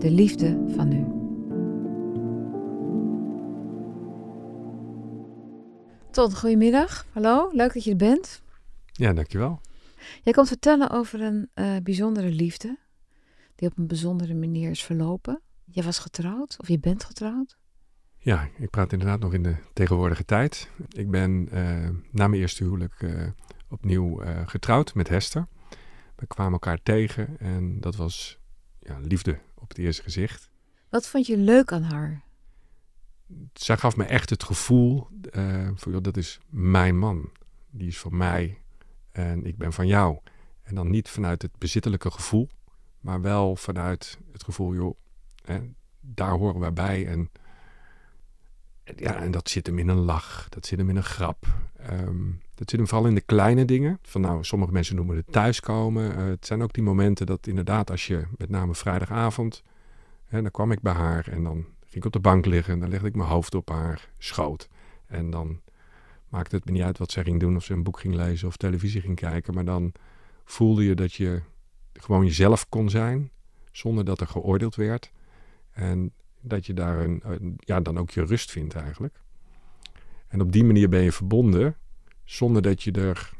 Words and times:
de 0.00 0.10
liefde 0.10 0.64
van 0.76 0.88
nu. 0.88 1.04
Ton, 6.10 6.34
goedemiddag. 6.34 7.06
Hallo, 7.12 7.48
leuk 7.52 7.72
dat 7.72 7.84
je 7.84 7.90
er 7.90 7.96
bent. 7.96 8.42
Ja, 8.92 9.12
dankjewel. 9.12 9.60
Jij 10.22 10.32
komt 10.32 10.48
vertellen 10.48 10.90
over 10.90 11.20
een 11.20 11.50
eh, 11.54 11.76
bijzondere 11.82 12.30
liefde 12.30 12.78
die 13.54 13.68
op 13.68 13.78
een 13.78 13.86
bijzondere 13.86 14.34
manier 14.34 14.70
is 14.70 14.84
verlopen. 14.84 15.40
Je 15.64 15.82
was 15.82 15.98
getrouwd 15.98 16.56
of 16.60 16.68
je 16.68 16.78
bent 16.78 17.04
getrouwd? 17.04 17.58
Ja, 18.18 18.48
ik 18.58 18.70
praat 18.70 18.92
inderdaad 18.92 19.20
nog 19.20 19.34
in 19.34 19.42
de 19.42 19.56
tegenwoordige 19.72 20.24
tijd. 20.24 20.70
Ik 20.88 21.10
ben 21.10 21.48
uh, 21.52 21.88
na 22.10 22.28
mijn 22.28 22.40
eerste 22.40 22.64
huwelijk 22.64 23.02
uh, 23.02 23.26
opnieuw 23.68 24.22
getrouwd 24.46 24.94
met 24.94 25.08
Hester. 25.08 25.46
We 26.16 26.26
kwamen 26.26 26.52
elkaar 26.52 26.82
tegen 26.82 27.38
en 27.38 27.80
dat 27.80 27.96
was 27.96 28.39
ja, 28.80 28.98
liefde 28.98 29.38
op 29.54 29.68
het 29.68 29.78
eerste 29.78 30.02
gezicht. 30.02 30.50
Wat 30.88 31.06
vond 31.06 31.26
je 31.26 31.36
leuk 31.36 31.72
aan 31.72 31.82
haar? 31.82 32.22
Zij 33.52 33.76
gaf 33.76 33.96
me 33.96 34.04
echt 34.04 34.30
het 34.30 34.42
gevoel 34.42 35.06
van, 35.74 35.92
joh, 35.92 36.02
dat 36.02 36.16
is 36.16 36.40
mijn 36.48 36.98
man. 36.98 37.30
Die 37.70 37.88
is 37.88 37.98
van 37.98 38.16
mij 38.16 38.58
en 39.10 39.46
ik 39.46 39.56
ben 39.56 39.72
van 39.72 39.86
jou. 39.86 40.18
En 40.62 40.74
dan 40.74 40.90
niet 40.90 41.08
vanuit 41.08 41.42
het 41.42 41.58
bezittelijke 41.58 42.10
gevoel, 42.10 42.48
maar 43.00 43.20
wel 43.20 43.56
vanuit 43.56 44.18
het 44.32 44.44
gevoel, 44.44 44.74
joh, 44.74 44.96
hè, 45.44 45.60
daar 46.00 46.32
horen 46.32 46.60
wij 46.60 46.72
bij. 46.72 47.06
En 47.06 47.30
ja, 48.96 49.16
en 49.16 49.30
dat 49.30 49.48
zit 49.48 49.66
hem 49.66 49.78
in 49.78 49.88
een 49.88 49.98
lach, 49.98 50.46
dat 50.48 50.66
zit 50.66 50.78
hem 50.78 50.88
in 50.88 50.96
een 50.96 51.02
grap. 51.02 51.46
Um, 51.90 52.40
dat 52.54 52.70
zit 52.70 52.78
hem 52.78 52.88
vooral 52.88 53.08
in 53.08 53.14
de 53.14 53.20
kleine 53.20 53.64
dingen. 53.64 53.98
Van 54.02 54.20
nou, 54.20 54.44
sommige 54.44 54.72
mensen 54.72 54.96
noemen 54.96 55.16
het 55.16 55.32
thuiskomen. 55.32 56.18
Uh, 56.18 56.26
het 56.26 56.46
zijn 56.46 56.62
ook 56.62 56.72
die 56.72 56.82
momenten 56.82 57.26
dat 57.26 57.46
inderdaad, 57.46 57.90
als 57.90 58.06
je 58.06 58.22
met 58.36 58.50
name 58.50 58.74
vrijdagavond, 58.74 59.62
hè, 60.24 60.42
dan 60.42 60.50
kwam 60.50 60.72
ik 60.72 60.80
bij 60.80 60.92
haar 60.92 61.28
en 61.28 61.44
dan 61.44 61.64
ging 61.80 61.94
ik 61.94 62.04
op 62.04 62.12
de 62.12 62.20
bank 62.20 62.46
liggen 62.46 62.74
en 62.74 62.80
dan 62.80 62.88
legde 62.88 63.06
ik 63.06 63.14
mijn 63.14 63.28
hoofd 63.28 63.54
op 63.54 63.68
haar 63.68 64.08
schoot. 64.18 64.68
En 65.06 65.30
dan 65.30 65.60
maakte 66.28 66.56
het 66.56 66.64
me 66.64 66.72
niet 66.72 66.82
uit 66.82 66.98
wat 66.98 67.10
zij 67.10 67.22
ging 67.22 67.40
doen, 67.40 67.56
of 67.56 67.64
ze 67.64 67.72
een 67.72 67.82
boek 67.82 68.00
ging 68.00 68.14
lezen 68.14 68.48
of 68.48 68.56
televisie 68.56 69.00
ging 69.00 69.16
kijken. 69.16 69.54
Maar 69.54 69.64
dan 69.64 69.92
voelde 70.44 70.84
je 70.84 70.94
dat 70.94 71.12
je 71.12 71.40
gewoon 71.92 72.24
jezelf 72.24 72.68
kon 72.68 72.90
zijn, 72.90 73.30
zonder 73.70 74.04
dat 74.04 74.20
er 74.20 74.26
geoordeeld 74.26 74.74
werd. 74.74 75.12
En 75.70 76.12
dat 76.40 76.66
je 76.66 76.74
daar 76.74 77.00
een, 77.00 77.56
ja, 77.58 77.80
dan 77.80 77.98
ook 77.98 78.10
je 78.10 78.24
rust 78.24 78.50
vindt 78.50 78.74
eigenlijk. 78.74 79.20
En 80.28 80.40
op 80.40 80.52
die 80.52 80.64
manier 80.64 80.88
ben 80.88 81.02
je 81.02 81.12
verbonden 81.12 81.76
zonder 82.24 82.62
dat 82.62 82.82
je 82.82 82.92
er 82.92 83.32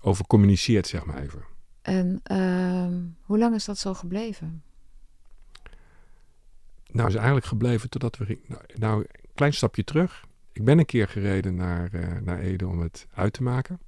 over 0.00 0.26
communiceert, 0.26 0.86
zeg 0.86 1.04
maar 1.04 1.22
even. 1.22 1.42
En 1.82 2.20
uh, 2.32 3.16
hoe 3.22 3.38
lang 3.38 3.54
is 3.54 3.64
dat 3.64 3.78
zo 3.78 3.94
gebleven? 3.94 4.62
Nou, 6.90 7.08
is 7.08 7.14
eigenlijk 7.14 7.46
gebleven 7.46 7.90
totdat 7.90 8.16
we. 8.16 8.38
Nou, 8.46 8.62
nou, 8.74 9.00
een 9.00 9.30
klein 9.34 9.52
stapje 9.52 9.84
terug. 9.84 10.26
Ik 10.52 10.64
ben 10.64 10.78
een 10.78 10.86
keer 10.86 11.08
gereden 11.08 11.54
naar, 11.54 11.94
uh, 11.94 12.18
naar 12.22 12.40
Ede 12.40 12.66
om 12.66 12.80
het 12.80 13.06
uit 13.14 13.32
te 13.32 13.42
maken. 13.42 13.80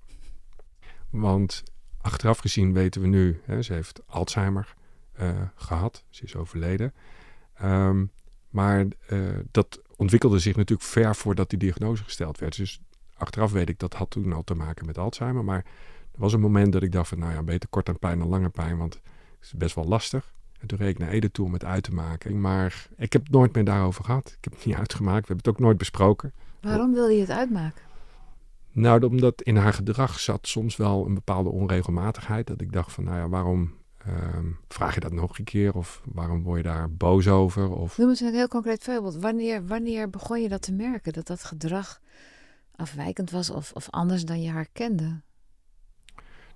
Want 1.11 1.63
achteraf 2.01 2.39
gezien 2.39 2.73
weten 2.73 3.01
we 3.01 3.07
nu, 3.07 3.41
hè, 3.45 3.63
ze 3.63 3.73
heeft 3.73 4.01
Alzheimer 4.07 4.75
uh, 5.21 5.41
gehad. 5.55 6.05
Ze 6.11 6.25
is 6.25 6.37
overleden. 6.37 6.95
Um, 7.63 8.11
maar 8.51 8.87
uh, 9.11 9.39
dat 9.51 9.83
ontwikkelde 9.97 10.39
zich 10.39 10.57
natuurlijk 10.57 10.89
ver 10.89 11.17
voordat 11.17 11.51
die 11.51 11.59
diagnose 11.59 12.05
gesteld 12.05 12.39
werd. 12.39 12.57
Dus 12.57 12.81
achteraf 13.15 13.53
weet 13.53 13.69
ik 13.69 13.79
dat 13.79 13.95
had 13.95 14.11
toen 14.11 14.33
al 14.33 14.45
te 14.45 14.55
maken 14.55 14.87
met 14.87 14.99
Alzheimer. 14.99 15.45
Maar 15.45 15.65
er 16.13 16.21
was 16.21 16.33
een 16.33 16.41
moment 16.41 16.73
dat 16.73 16.83
ik 16.83 16.93
dacht 16.93 17.09
van, 17.09 17.19
nou 17.19 17.33
ja, 17.33 17.43
beter 17.43 17.69
kort 17.69 17.89
aan 17.89 17.99
pijn 17.99 18.19
dan 18.19 18.29
lange 18.29 18.49
pijn, 18.49 18.77
want 18.77 18.95
het 18.95 19.03
is 19.41 19.53
best 19.53 19.75
wel 19.75 19.85
lastig. 19.85 20.35
En 20.61 20.67
toen 20.67 20.79
reed 20.79 20.91
ik 20.91 20.99
naar 20.99 21.09
Ede 21.09 21.31
toe 21.31 21.47
om 21.47 21.53
het 21.53 21.65
uit 21.65 21.83
te 21.83 21.95
maken. 21.95 22.41
Maar 22.41 22.89
ik 22.97 23.13
heb 23.13 23.23
het 23.23 23.33
nooit 23.33 23.55
meer 23.55 23.65
daarover 23.65 24.05
gehad. 24.05 24.27
Ik 24.27 24.45
heb 24.45 24.53
het 24.53 24.65
niet 24.65 24.77
uitgemaakt. 24.77 25.21
We 25.21 25.27
hebben 25.27 25.37
het 25.37 25.49
ook 25.49 25.59
nooit 25.59 25.79
besproken. 25.79 26.33
Waarom 26.61 26.93
wilde 26.93 27.13
je 27.13 27.21
het 27.21 27.31
uitmaken? 27.31 27.83
Nou, 28.73 29.07
omdat 29.07 29.43
in 29.43 29.57
haar 29.57 29.73
gedrag 29.73 30.19
zat 30.19 30.47
soms 30.49 30.77
wel 30.77 31.07
een 31.07 31.15
bepaalde 31.15 31.49
onregelmatigheid. 31.49 32.47
Dat 32.47 32.61
ik 32.61 32.73
dacht 32.73 32.93
van, 32.93 33.05
nou 33.05 33.17
ja, 33.17 33.29
waarom 33.29 33.73
Um, 34.09 34.59
vraag 34.69 34.95
je 34.95 35.01
dat 35.01 35.13
nog 35.13 35.39
een 35.39 35.45
keer? 35.45 35.75
Of 35.75 36.03
waarom 36.05 36.43
word 36.43 36.57
je 36.57 36.63
daar 36.63 36.91
boos 36.91 37.29
over? 37.29 37.71
Of... 37.71 37.99
Noem 37.99 38.09
eens 38.09 38.21
een 38.21 38.35
heel 38.35 38.49
concreet 38.49 38.83
voorbeeld. 38.83 39.17
Wanneer, 39.17 39.67
wanneer 39.67 40.11
begon 40.11 40.43
je 40.43 40.49
dat 40.49 40.63
te 40.63 40.73
merken? 40.73 41.13
Dat 41.13 41.27
dat 41.27 41.45
gedrag 41.45 42.01
afwijkend 42.75 43.31
was 43.31 43.51
of, 43.51 43.73
of 43.73 43.91
anders 43.91 44.25
dan 44.25 44.43
je 44.43 44.51
haar 44.51 44.69
kende? 44.73 45.21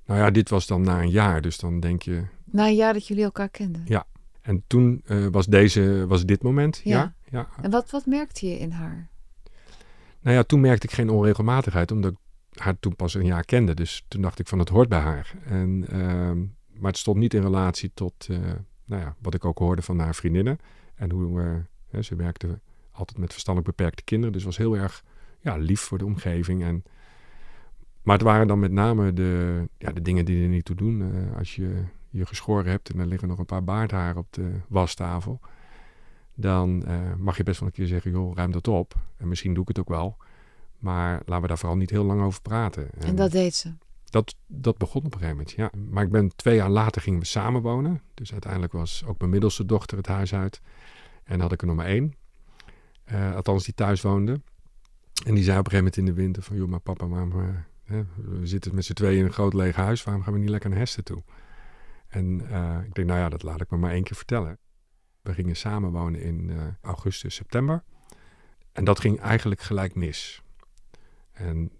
Nou 0.05 0.21
ja, 0.21 0.31
dit 0.31 0.49
was 0.49 0.67
dan 0.67 0.83
na 0.83 1.01
een 1.01 1.11
jaar. 1.11 1.41
Dus 1.41 1.59
dan 1.59 1.81
denk 1.81 2.03
je... 2.03 2.25
Na 2.45 2.67
een 2.67 2.75
jaar 2.75 2.93
dat 2.93 3.07
jullie 3.07 3.25
elkaar 3.25 3.49
kenden? 3.49 3.83
Ja. 3.85 4.07
En 4.41 4.63
toen 4.67 5.03
uh, 5.07 5.27
was, 5.31 5.47
deze, 5.47 6.05
was 6.09 6.25
dit 6.25 6.43
moment. 6.43 6.81
Ja. 6.85 6.99
ja. 6.99 7.15
ja. 7.31 7.49
En 7.63 7.71
wat, 7.71 7.91
wat 7.91 8.07
merkte 8.07 8.47
je 8.47 8.59
in 8.59 8.71
haar? 8.71 9.09
Nou 10.21 10.37
ja, 10.37 10.43
toen 10.43 10.61
merkte 10.61 10.87
ik 10.87 10.93
geen 10.93 11.11
onregelmatigheid. 11.11 11.91
Omdat 11.91 12.13
ik 12.13 12.19
haar 12.63 12.79
toen 12.79 12.97
pas 12.97 13.15
een 13.15 13.27
jaar 13.27 13.45
kende. 13.45 13.75
Dus 13.75 14.05
toen 14.09 14.23
dacht 14.23 14.39
ik 14.39 14.49
van 14.49 14.59
het 14.59 14.69
hoort 14.69 14.89
bij 14.89 15.01
haar. 15.01 15.35
En... 15.45 15.87
Uh, 15.93 16.33
maar 16.81 16.91
het 16.91 17.01
stond 17.01 17.17
niet 17.17 17.35
in 17.35 17.43
relatie 17.43 17.91
tot 17.95 18.27
uh, 18.31 18.39
nou 18.85 19.03
ja, 19.03 19.17
wat 19.19 19.35
ik 19.35 19.45
ook 19.45 19.59
hoorde 19.59 19.83
van 19.83 19.99
haar 19.99 20.15
vriendinnen. 20.15 20.59
En 20.95 21.11
hoe 21.11 21.65
uh, 21.91 22.03
ze 22.03 22.15
werkte 22.15 22.61
altijd 22.91 23.19
met 23.19 23.33
verstandelijk 23.33 23.77
beperkte 23.77 24.05
kinderen. 24.05 24.33
Dus 24.33 24.45
was 24.45 24.57
heel 24.57 24.77
erg 24.77 25.05
ja, 25.41 25.57
lief 25.57 25.81
voor 25.81 25.99
de 25.99 26.05
omgeving. 26.05 26.63
En, 26.63 26.83
maar 28.03 28.15
het 28.15 28.25
waren 28.25 28.47
dan 28.47 28.59
met 28.59 28.73
name 28.73 29.13
de, 29.13 29.63
ja, 29.79 29.93
de 29.93 30.03
dingen 30.03 30.25
die 30.25 30.43
er 30.43 30.49
niet 30.49 30.65
toe 30.65 30.77
doen. 30.77 31.01
Uh, 31.01 31.37
als 31.37 31.57
je 31.57 31.83
je 32.11 32.27
geschoren 32.27 32.71
hebt 32.71 32.91
en 32.91 32.99
er 32.99 33.07
liggen 33.07 33.29
nog 33.29 33.39
een 33.39 33.47
paar 33.47 33.65
baardharen 33.65 34.17
op 34.17 34.27
de 34.31 34.53
wastafel. 34.69 35.41
Dan 36.35 36.85
mag 37.19 37.37
je 37.37 37.43
best 37.43 37.61
wel 37.61 37.69
een 37.69 37.75
keer 37.75 37.87
zeggen, 37.87 38.11
joh, 38.11 38.35
ruim 38.35 38.51
dat 38.51 38.69
op. 38.69 38.95
En 39.17 39.29
misschien 39.29 39.55
doe 39.55 39.63
ik 39.63 39.69
het 39.69 39.79
ook 39.79 39.89
wel. 39.89 40.17
Maar 40.79 41.23
laten 41.25 41.43
we 41.43 41.49
daar 41.49 41.59
vooral 41.59 41.77
niet 41.77 41.91
heel 41.91 42.05
lang 42.05 42.23
over 42.23 42.43
praten. 42.43 42.91
En, 42.93 43.07
en 43.07 43.17
dat 43.17 43.31
deed 43.31 43.55
ze? 43.55 43.73
Dat, 44.11 44.37
dat 44.47 44.79
begon 44.79 45.05
op 45.05 45.15
een 45.15 45.21
gegeven 45.21 45.37
moment, 45.37 45.55
ja. 45.57 45.71
Maar 45.91 46.05
ik 46.05 46.11
ben 46.11 46.37
twee 46.37 46.57
jaar 46.57 46.71
later 46.71 47.03
gingen 47.03 47.21
we 47.21 47.27
samenwonen. 47.27 48.03
Dus 48.15 48.33
uiteindelijk 48.33 48.73
was 48.73 49.05
ook 49.07 49.19
mijn 49.19 49.31
middelste 49.31 49.65
dochter 49.65 49.97
het 49.97 50.07
huis 50.07 50.35
uit. 50.35 50.61
En 51.25 51.41
had 51.41 51.53
ik 51.53 51.61
er 51.61 51.67
nog 51.67 51.77
maar 51.77 51.87
één. 51.87 52.15
Uh, 53.13 53.35
althans, 53.35 53.65
die 53.65 53.75
thuis 53.75 54.01
woonde. 54.03 54.41
En 55.25 55.35
die 55.35 55.45
zei 55.45 55.59
op 55.59 55.65
een 55.65 55.71
gegeven 55.71 55.77
moment 55.77 55.97
in 55.97 56.05
de 56.05 56.13
winter 56.13 56.43
van... 56.43 56.57
joh, 56.57 56.69
maar 56.69 56.81
papa, 56.81 57.07
waarom, 57.07 57.41
uh, 57.41 57.49
hè, 57.85 58.05
we 58.15 58.47
zitten 58.47 58.75
met 58.75 58.85
z'n 58.85 58.93
tweeën 58.93 59.19
in 59.19 59.25
een 59.25 59.33
groot 59.33 59.55
leeg 59.55 59.77
huis. 59.77 60.05
Waarom 60.05 60.23
gaan 60.23 60.33
we 60.33 60.39
niet 60.39 60.49
lekker 60.49 60.71
naar 60.71 60.79
Hesten 60.79 61.05
toe? 61.05 61.23
En 62.09 62.41
uh, 62.41 62.79
ik 62.85 62.95
denk, 62.95 63.09
nou 63.09 63.21
ja, 63.21 63.29
dat 63.29 63.43
laat 63.43 63.61
ik 63.61 63.71
me 63.71 63.77
maar 63.77 63.93
één 63.93 64.03
keer 64.03 64.17
vertellen. 64.17 64.59
We 65.23 65.35
gingen 65.35 65.57
samenwonen 65.57 66.21
in 66.21 66.53
augustus, 66.81 67.35
september. 67.35 67.85
En 68.73 68.85
dat 68.85 69.01
ging 69.01 69.21
eigenlijk 69.21 69.61
gelijk 69.61 69.95
mis. 69.95 70.43
En 71.33 71.71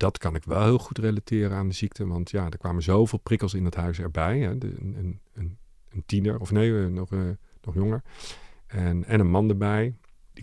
dat 0.00 0.18
kan 0.18 0.34
ik 0.34 0.44
wel 0.44 0.62
heel 0.62 0.78
goed 0.78 0.98
relateren 0.98 1.56
aan 1.56 1.68
de 1.68 1.74
ziekte. 1.74 2.06
Want 2.06 2.30
ja, 2.30 2.44
er 2.44 2.58
kwamen 2.58 2.82
zoveel 2.82 3.18
prikkels 3.18 3.54
in 3.54 3.64
het 3.64 3.74
huis 3.74 3.98
erbij. 3.98 4.38
Hè. 4.38 4.58
De, 4.58 4.66
een, 4.66 5.20
een, 5.34 5.58
een, 5.90 6.02
tiener, 6.06 6.40
of 6.40 6.50
nee, 6.50 6.82
eh, 6.82 6.86
nog, 6.86 7.10
uh, 7.10 7.20
nog 7.62 7.74
jonger. 7.74 8.02
En, 8.66 9.04
en 9.04 9.20
een 9.20 9.30
man 9.30 9.48
erbij. 9.48 9.94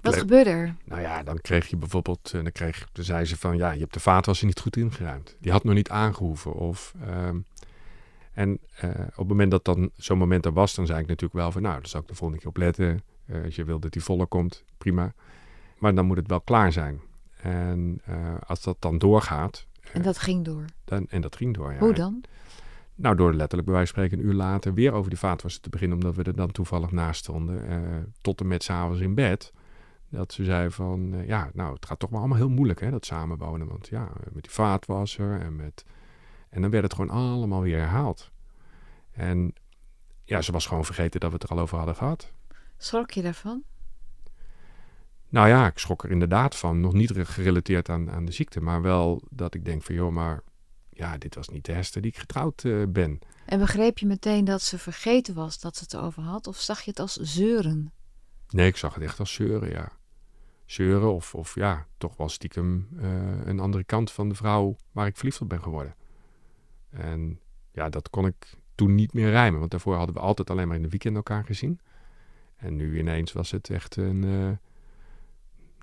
Wat 0.02 0.16
gebeurde 0.16 0.50
er? 0.50 0.76
Nou 0.86 1.02
ja, 1.02 1.24
dan 1.24 1.42
kreeg 1.42 1.68
je 1.68 1.78
bijvoorbeeld, 1.78 2.32
uh, 2.36 2.44
dan, 2.44 2.52
kreeg, 2.52 2.88
dan 2.92 3.04
zei 3.04 3.26
ze 3.26 3.38
van, 3.38 3.58
ja, 3.58 3.72
je 3.72 3.80
hebt 3.80 3.94
de 3.94 4.00
vaatwasser 4.00 4.48
niet 4.48 4.60
goed 4.60 4.78
ingeruimd. 4.78 5.38
Die 5.40 5.52
had 5.52 5.64
nog 5.64 5.74
niet 5.74 5.90
aangehoeven. 5.90 6.54
Of, 6.54 6.94
um, 7.08 7.46
en 8.34 8.60
uh, 8.84 8.90
op 8.92 9.18
het 9.18 9.28
moment 9.28 9.52
dat 9.52 9.66
dan 9.66 9.90
zo'n 9.96 10.18
moment 10.18 10.46
er 10.46 10.54
was, 10.54 10.76
dan 10.76 10.86
zei 10.86 11.00
ik 11.00 11.08
natuurlijk 11.08 11.40
wel 11.40 11.52
van, 11.52 11.62
nou, 11.62 11.76
daar 11.76 11.88
zal 11.88 12.02
ik 12.02 12.08
de 12.08 12.16
volgende 12.16 12.42
keer 12.42 12.52
op 12.52 12.58
letten. 12.58 13.04
als 13.44 13.56
je 13.56 13.64
wil 13.64 13.80
dat 13.80 13.92
die 13.92 14.04
voller 14.04 14.28
komt, 14.28 14.64
prima. 14.78 15.14
maar 15.78 15.96
dan 15.96 16.06
moet 16.06 16.18
het 16.18 16.28
wel 16.28 16.42
klaar 16.42 16.72
zijn. 16.72 17.02
En 17.42 18.02
als 18.48 18.62
dat 18.62 18.82
dan 18.82 18.98
doorgaat... 18.98 19.68
En 19.94 20.02
dat 20.02 20.18
ging 20.18 20.46
door? 20.46 20.66
Dan, 20.86 21.08
en 21.10 21.22
dat 21.22 21.36
ging 21.36 21.56
door, 21.56 21.74
ja. 21.74 21.80
Hoe 21.80 21.94
dan? 21.94 22.24
Nou, 22.96 23.16
door 23.16 23.34
letterlijk 23.34 23.68
bij 23.68 23.78
wijze 23.78 23.94
van 23.94 24.04
spreken 24.04 24.24
een 24.24 24.32
uur 24.32 24.38
later 24.38 24.74
weer 24.74 24.92
over 24.92 25.10
die 25.10 25.20
vaatwasser 25.20 25.62
te 25.62 25.70
beginnen, 25.70 25.98
omdat 25.98 26.16
we 26.16 26.24
er 26.24 26.36
dan 26.36 26.52
toevallig 26.52 26.92
naast 26.92 27.20
stonden, 27.20 27.72
uh, 27.72 27.98
tot 28.22 28.40
en 28.40 28.48
met 28.48 28.64
s'avonds 28.64 29.02
in 29.02 29.16
bed. 29.16 29.54
Dat 30.10 30.34
ze 30.34 30.44
zei 30.44 30.72
van, 30.72 31.14
uh, 31.14 31.28
ja, 31.28 31.50
nou, 31.54 31.74
het 31.74 31.86
gaat 31.86 32.00
toch 32.00 32.10
wel 32.10 32.20
allemaal 32.20 32.38
heel 32.38 32.50
moeilijk, 32.50 32.80
hè, 32.80 32.92
dat 32.92 33.06
samenwonen. 33.06 33.68
Want 33.68 33.88
ja, 33.88 34.10
met 34.32 34.44
die 34.44 34.52
vaatwasser 34.52 35.40
en 35.40 35.56
met... 35.56 35.86
En 36.50 36.62
dan 36.62 36.72
werd 36.72 36.84
het 36.84 36.94
gewoon 36.94 37.10
allemaal 37.10 37.62
weer 37.62 37.78
herhaald. 37.78 38.32
En 39.12 39.54
ja, 40.24 40.42
ze 40.42 40.52
was 40.52 40.66
gewoon 40.66 40.86
vergeten 40.86 41.20
dat 41.20 41.30
we 41.30 41.36
het 41.36 41.44
er 41.44 41.56
al 41.56 41.60
over 41.60 41.78
hadden 41.78 41.96
gehad. 41.96 42.32
Schrok 42.78 43.12
je 43.12 43.22
daarvan? 43.22 43.64
Nou 45.30 45.48
ja, 45.48 45.68
ik 45.68 45.78
schrok 45.78 46.04
er 46.04 46.12
inderdaad 46.12 46.56
van. 46.56 46.80
Nog 46.80 46.94
niet 46.94 47.12
gerelateerd 47.16 47.90
aan, 47.90 48.12
aan 48.12 48.26
de 48.26 48.32
ziekte, 48.32 48.62
maar 48.62 48.82
wel 48.82 49.22
dat 49.30 49.54
ik 49.54 49.66
denk 49.66 49.84
van, 49.84 49.96
joh, 49.96 50.12
maar 50.12 50.42
ja, 50.90 51.18
dit 51.18 51.36
was 51.36 51.50
niet 51.50 51.66
de 51.66 51.72
Hester 51.72 52.02
die 52.02 52.12
ik 52.12 52.18
getrouwd 52.18 52.64
uh, 52.64 52.84
ben. 52.90 53.20
En 53.46 53.60
begreep 53.60 53.98
je 53.98 54.06
meteen 54.06 54.46
dat 54.46 54.62
ze 54.62 54.78
vergeten 54.78 55.34
was 55.34 55.60
dat 55.60 55.78
ze 55.78 55.84
het 55.84 55.96
over 55.96 56.24
had? 56.24 56.48
Of 56.48 56.58
zag 56.58 56.82
je 56.82 56.90
het 56.90 57.00
als 57.00 57.16
zeuren? 57.16 57.92
Nee, 58.50 58.68
ik 58.68 58.78
zag 58.78 58.94
het 58.94 59.04
echt 59.04 59.20
als 59.20 59.34
zeuren, 59.34 59.70
ja. 59.70 59.92
Zeuren 60.66 61.14
of, 61.14 61.36
of 61.36 61.56
ja, 61.56 61.88
toch 61.98 62.18
wel 62.18 62.30
stiekem 62.30 62.88
uh, 62.94 63.46
een 63.46 63.60
andere 63.60 63.84
kant 63.84 64.12
van 64.12 64.30
de 64.30 64.36
vrouw 64.36 64.76
waar 64.92 65.08
ik 65.08 65.16
verliefd 65.16 65.42
op 65.42 65.50
ben 65.50 65.64
geworden. 65.64 65.96
En 66.90 67.40
ja, 67.72 67.90
dat 67.90 68.10
kon 68.10 68.26
ik 68.26 68.56
toen 68.76 68.96
niet 68.96 69.14
meer 69.14 69.30
rijmen. 69.30 69.60
Want 69.60 69.72
daarvoor 69.72 69.96
hadden 69.96 70.16
we 70.16 70.22
altijd 70.22 70.50
alleen 70.50 70.68
maar 70.68 70.76
in 70.76 70.82
de 70.82 70.90
weekend 70.90 71.16
elkaar 71.16 71.46
gezien. 71.46 71.80
En 72.56 72.76
nu 72.76 73.00
ineens 73.00 73.34
was 73.34 73.52
het 73.52 73.70
echt 73.70 73.96
een... 73.96 74.26
Uh, 74.26 74.50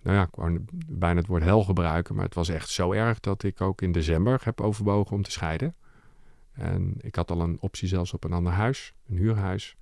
nou 0.04 0.16
ja, 0.16 0.22
ik 0.22 0.34
wou 0.34 0.64
bijna 0.86 1.20
het 1.20 1.26
woord 1.26 1.42
hel 1.42 1.64
gebruiken, 1.64 2.14
maar 2.14 2.24
het 2.24 2.34
was 2.34 2.48
echt 2.48 2.68
zo 2.68 2.92
erg 2.92 3.20
dat 3.20 3.42
ik 3.42 3.60
ook 3.60 3.82
in 3.82 3.92
december 3.92 4.40
heb 4.44 4.60
overwogen 4.60 5.16
om 5.16 5.22
te 5.22 5.30
scheiden. 5.30 5.74
En 6.52 6.94
ik 7.00 7.14
had 7.14 7.30
al 7.30 7.40
een 7.40 7.56
optie 7.60 7.88
zelfs 7.88 8.12
op 8.12 8.24
een 8.24 8.32
ander 8.32 8.52
huis, 8.52 8.94
een 9.08 9.16
huurhuis. 9.16 9.76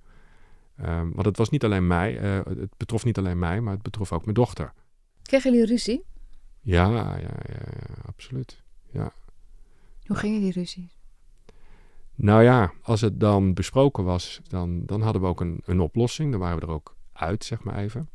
Um, 0.79 1.11
want 1.13 1.25
het 1.25 1.37
was 1.37 1.49
niet 1.49 1.63
alleen 1.63 1.87
mij, 1.87 2.21
uh, 2.21 2.45
het 2.45 2.77
betrof 2.77 3.05
niet 3.05 3.17
alleen 3.17 3.39
mij, 3.39 3.61
maar 3.61 3.73
het 3.73 3.81
betrof 3.81 4.11
ook 4.11 4.23
mijn 4.23 4.35
dochter. 4.35 4.73
Kregen 5.21 5.51
jullie 5.51 5.67
ruzie? 5.67 6.05
Ja, 6.61 6.89
ja, 6.89 7.17
ja, 7.17 7.35
ja 7.47 7.59
absoluut. 8.05 8.63
Ja. 8.91 9.13
Hoe 10.05 10.15
gingen 10.15 10.41
die 10.41 10.51
ruzie? 10.51 10.91
Nou 12.15 12.43
ja, 12.43 12.73
als 12.81 13.01
het 13.01 13.19
dan 13.19 13.53
besproken 13.53 14.03
was, 14.03 14.41
dan, 14.47 14.85
dan 14.85 15.01
hadden 15.01 15.21
we 15.21 15.27
ook 15.27 15.41
een, 15.41 15.61
een 15.65 15.79
oplossing. 15.79 16.31
Dan 16.31 16.39
waren 16.39 16.59
we 16.59 16.65
er 16.65 16.71
ook 16.71 16.95
uit, 17.13 17.43
zeg 17.43 17.63
maar 17.63 17.75
even. 17.75 18.09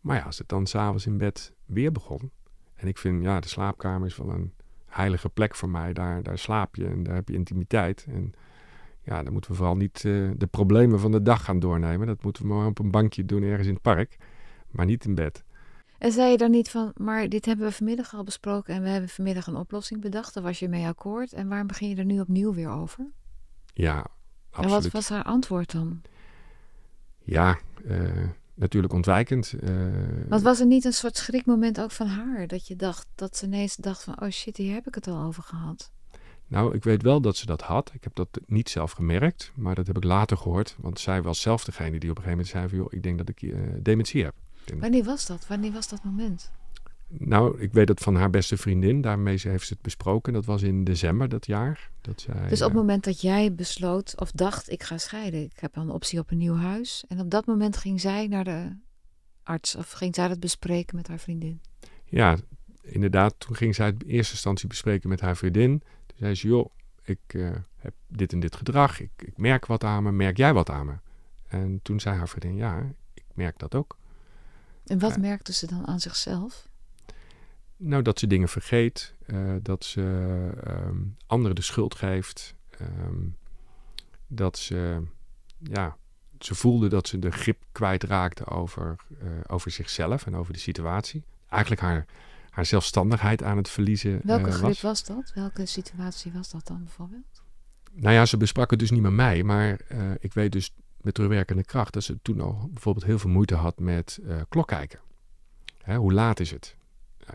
Maar 0.00 0.16
ja, 0.16 0.22
als 0.22 0.38
het 0.38 0.48
dan 0.48 0.66
s'avonds 0.66 1.06
in 1.06 1.18
bed 1.18 1.52
weer 1.66 1.92
begon. 1.92 2.30
En 2.74 2.88
ik 2.88 2.98
vind, 2.98 3.22
ja, 3.22 3.40
de 3.40 3.48
slaapkamer 3.48 4.06
is 4.06 4.16
wel 4.16 4.30
een 4.30 4.52
heilige 4.86 5.28
plek 5.28 5.54
voor 5.54 5.68
mij. 5.68 5.92
Daar, 5.92 6.22
daar 6.22 6.38
slaap 6.38 6.76
je 6.76 6.86
en 6.86 7.02
daar 7.02 7.14
heb 7.14 7.28
je 7.28 7.34
intimiteit. 7.34 8.06
En 8.08 8.32
ja, 9.02 9.22
dan 9.22 9.32
moeten 9.32 9.50
we 9.50 9.56
vooral 9.56 9.76
niet 9.76 10.04
uh, 10.04 10.30
de 10.36 10.46
problemen 10.46 11.00
van 11.00 11.10
de 11.10 11.22
dag 11.22 11.44
gaan 11.44 11.58
doornemen. 11.58 12.06
Dat 12.06 12.22
moeten 12.22 12.42
we 12.42 12.48
maar 12.48 12.66
op 12.66 12.78
een 12.78 12.90
bankje 12.90 13.24
doen 13.24 13.42
ergens 13.42 13.66
in 13.66 13.72
het 13.72 13.82
park. 13.82 14.16
Maar 14.70 14.86
niet 14.86 15.04
in 15.04 15.14
bed. 15.14 15.44
En 15.98 16.12
zei 16.12 16.30
je 16.30 16.36
dan 16.36 16.50
niet 16.50 16.70
van, 16.70 16.92
maar 16.96 17.28
dit 17.28 17.46
hebben 17.46 17.66
we 17.66 17.72
vanmiddag 17.72 18.14
al 18.14 18.24
besproken 18.24 18.74
en 18.74 18.82
we 18.82 18.88
hebben 18.88 19.08
vanmiddag 19.08 19.46
een 19.46 19.56
oplossing 19.56 20.00
bedacht. 20.00 20.34
Daar 20.34 20.42
was 20.42 20.58
je 20.58 20.68
mee 20.68 20.86
akkoord. 20.86 21.32
En 21.32 21.48
waarom 21.48 21.66
begin 21.66 21.88
je 21.88 21.96
er 21.96 22.04
nu 22.04 22.20
opnieuw 22.20 22.54
weer 22.54 22.68
over? 22.68 23.06
Ja, 23.72 24.06
absoluut. 24.50 24.76
En 24.76 24.82
wat 24.82 24.92
was 24.92 25.08
haar 25.08 25.24
antwoord 25.24 25.72
dan? 25.72 26.00
Ja, 27.18 27.58
uh, 27.84 28.28
natuurlijk 28.60 28.92
ontwijkend. 28.92 29.54
Uh, 29.62 29.70
Want 30.28 30.42
was 30.42 30.60
er 30.60 30.66
niet 30.66 30.84
een 30.84 30.92
soort 30.92 31.16
schrikmoment 31.16 31.80
ook 31.80 31.90
van 31.90 32.06
haar? 32.06 32.46
Dat 32.46 32.66
je 32.66 32.76
dacht, 32.76 33.06
dat 33.14 33.36
ze 33.36 33.46
ineens 33.46 33.76
dacht 33.76 34.02
van, 34.02 34.20
oh 34.22 34.28
shit, 34.28 34.56
hier 34.56 34.74
heb 34.74 34.86
ik 34.86 34.94
het 34.94 35.06
al 35.06 35.22
over 35.22 35.42
gehad. 35.42 35.90
Nou, 36.46 36.74
ik 36.74 36.84
weet 36.84 37.02
wel 37.02 37.20
dat 37.20 37.36
ze 37.36 37.46
dat 37.46 37.62
had. 37.62 37.90
Ik 37.94 38.04
heb 38.04 38.14
dat 38.14 38.40
niet 38.46 38.68
zelf 38.68 38.92
gemerkt, 38.92 39.52
maar 39.54 39.74
dat 39.74 39.86
heb 39.86 39.96
ik 39.96 40.04
later 40.04 40.36
gehoord. 40.36 40.76
Want 40.78 41.00
zij 41.00 41.22
was 41.22 41.40
zelf 41.40 41.64
degene 41.64 41.98
die 41.98 42.10
op 42.10 42.16
een 42.16 42.22
gegeven 42.22 42.30
moment 42.30 42.48
zei 42.48 42.68
van, 42.68 42.78
joh, 42.78 42.92
ik 42.92 43.02
denk 43.02 43.18
dat 43.18 43.28
ik 43.28 43.42
uh, 43.42 43.58
dementie 43.82 44.24
heb. 44.24 44.34
Wanneer 44.78 45.04
was 45.04 45.26
dat? 45.26 45.46
Wanneer 45.46 45.72
was 45.72 45.88
dat 45.88 46.04
moment? 46.04 46.50
Nou, 47.18 47.60
ik 47.60 47.72
weet 47.72 47.88
het 47.88 48.00
van 48.00 48.14
haar 48.16 48.30
beste 48.30 48.56
vriendin. 48.56 49.00
Daarmee 49.00 49.38
heeft 49.42 49.66
ze 49.66 49.72
het 49.72 49.82
besproken. 49.82 50.32
Dat 50.32 50.44
was 50.44 50.62
in 50.62 50.84
december 50.84 51.28
dat 51.28 51.46
jaar. 51.46 51.90
Dat 52.00 52.20
zij, 52.20 52.48
dus 52.48 52.62
op 52.62 52.68
het 52.68 52.76
moment 52.76 53.04
dat 53.04 53.20
jij 53.20 53.54
besloot 53.54 54.20
of 54.20 54.30
dacht, 54.30 54.70
ik 54.70 54.82
ga 54.82 54.98
scheiden. 54.98 55.42
Ik 55.42 55.60
heb 55.60 55.76
een 55.76 55.90
optie 55.90 56.18
op 56.18 56.30
een 56.30 56.38
nieuw 56.38 56.56
huis. 56.56 57.04
En 57.08 57.20
op 57.20 57.30
dat 57.30 57.46
moment 57.46 57.76
ging 57.76 58.00
zij 58.00 58.26
naar 58.26 58.44
de 58.44 58.76
arts. 59.42 59.76
Of 59.76 59.90
ging 59.90 60.14
zij 60.14 60.28
dat 60.28 60.40
bespreken 60.40 60.96
met 60.96 61.08
haar 61.08 61.18
vriendin? 61.18 61.60
Ja, 62.04 62.36
inderdaad. 62.82 63.34
Toen 63.38 63.56
ging 63.56 63.74
zij 63.74 63.86
het 63.86 64.02
in 64.02 64.08
eerste 64.08 64.32
instantie 64.32 64.68
bespreken 64.68 65.08
met 65.08 65.20
haar 65.20 65.36
vriendin. 65.36 65.78
Toen 66.06 66.18
zei 66.18 66.34
ze, 66.34 66.48
joh, 66.48 66.70
ik 67.04 67.20
uh, 67.28 67.50
heb 67.76 67.94
dit 68.08 68.32
en 68.32 68.40
dit 68.40 68.56
gedrag. 68.56 69.00
Ik, 69.00 69.10
ik 69.16 69.36
merk 69.36 69.66
wat 69.66 69.84
aan 69.84 70.02
me. 70.02 70.12
Merk 70.12 70.36
jij 70.36 70.52
wat 70.52 70.70
aan 70.70 70.86
me? 70.86 70.94
En 71.48 71.80
toen 71.82 72.00
zei 72.00 72.16
haar 72.16 72.28
vriendin, 72.28 72.56
ja, 72.56 72.92
ik 73.14 73.24
merk 73.34 73.58
dat 73.58 73.74
ook. 73.74 73.98
En 74.86 74.98
wat 74.98 75.18
merkte 75.18 75.52
ze 75.52 75.66
dan 75.66 75.86
aan 75.86 76.00
zichzelf? 76.00 76.68
Nou, 77.82 78.02
dat 78.02 78.18
ze 78.18 78.26
dingen 78.26 78.48
vergeet, 78.48 79.14
uh, 79.26 79.54
dat 79.62 79.84
ze 79.84 80.00
um, 80.66 81.16
anderen 81.26 81.56
de 81.56 81.62
schuld 81.62 81.94
geeft, 81.94 82.54
um, 82.80 83.36
dat 84.26 84.58
ze, 84.58 85.02
ja, 85.58 85.96
ze 86.38 86.54
voelde 86.54 86.88
dat 86.88 87.08
ze 87.08 87.18
de 87.18 87.30
grip 87.30 87.64
kwijtraakte 87.72 88.46
over, 88.46 88.96
uh, 89.22 89.28
over 89.46 89.70
zichzelf 89.70 90.26
en 90.26 90.36
over 90.36 90.52
de 90.52 90.58
situatie. 90.58 91.24
Eigenlijk 91.48 91.82
haar, 91.82 92.06
haar 92.50 92.66
zelfstandigheid 92.66 93.42
aan 93.42 93.56
het 93.56 93.68
verliezen. 93.68 94.20
Welke 94.24 94.48
uh, 94.48 94.54
grip 94.54 94.62
was. 94.66 94.80
was 94.80 95.04
dat? 95.04 95.32
Welke 95.34 95.66
situatie 95.66 96.32
was 96.32 96.50
dat 96.50 96.66
dan 96.66 96.84
bijvoorbeeld? 96.84 97.42
Nou 97.92 98.14
ja, 98.14 98.26
ze 98.26 98.36
besprak 98.36 98.70
het 98.70 98.78
dus 98.78 98.90
niet 98.90 99.02
met 99.02 99.12
mij, 99.12 99.42
maar 99.42 99.80
ik 100.18 100.32
weet 100.32 100.52
dus 100.52 100.74
met 101.00 101.14
terugwerkende 101.14 101.64
kracht 101.64 101.92
dat 101.92 102.02
ze 102.02 102.18
toen 102.22 102.40
al 102.40 102.68
bijvoorbeeld 102.72 103.06
heel 103.06 103.18
veel 103.18 103.30
moeite 103.30 103.54
had 103.54 103.78
met 103.78 104.20
klok 104.48 104.66
kijken. 104.66 105.00
Hè, 105.82 105.96
hoe 105.96 106.12
laat 106.12 106.40
is 106.40 106.50
het? 106.50 106.78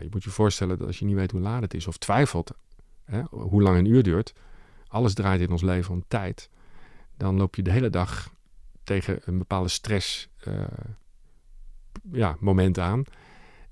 Je 0.00 0.08
moet 0.10 0.24
je 0.24 0.30
voorstellen 0.30 0.78
dat 0.78 0.86
als 0.86 0.98
je 0.98 1.04
niet 1.04 1.14
weet 1.14 1.30
hoe 1.30 1.40
laat 1.40 1.62
het 1.62 1.74
is 1.74 1.86
of 1.86 1.96
twijfelt 1.96 2.50
hè, 3.04 3.22
hoe 3.30 3.62
lang 3.62 3.78
een 3.78 3.84
uur 3.84 4.02
duurt, 4.02 4.34
alles 4.88 5.14
draait 5.14 5.40
in 5.40 5.50
ons 5.50 5.62
leven 5.62 5.94
om 5.94 6.04
tijd, 6.08 6.50
dan 7.16 7.36
loop 7.36 7.54
je 7.54 7.62
de 7.62 7.70
hele 7.70 7.90
dag 7.90 8.34
tegen 8.84 9.18
een 9.24 9.38
bepaalde 9.38 9.68
stress 9.68 10.28
uh, 10.48 10.64
ja, 12.12 12.36
moment 12.40 12.78
aan. 12.78 13.02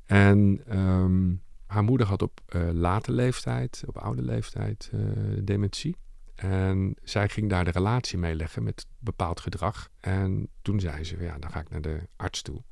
En 0.05 0.62
um, 0.79 1.43
haar 1.67 1.83
moeder 1.83 2.07
had 2.07 2.23
op 2.23 2.40
uh, 2.49 2.71
late 2.73 3.12
leeftijd, 3.12 3.83
op 3.87 3.99
oude 3.99 4.23
leeftijd, 4.23 4.90
uh, 4.95 5.00
dementie. 5.43 5.97
En 6.35 6.97
zij 7.02 7.28
ging 7.28 7.50
daar 7.50 7.64
de 7.64 7.71
relatie 7.71 8.19
mee 8.19 8.35
leggen 8.35 8.62
met 8.62 8.87
bepaald 8.99 9.40
gedrag. 9.40 9.88
En 10.00 10.49
toen 10.62 10.81
zei 10.81 11.04
ze, 11.04 11.23
ja, 11.23 11.38
dan 11.38 11.50
ga 11.50 11.61
ik 11.61 11.71
naar 11.71 11.81
de 11.81 12.09
arts 12.16 12.43
toe 12.43 12.62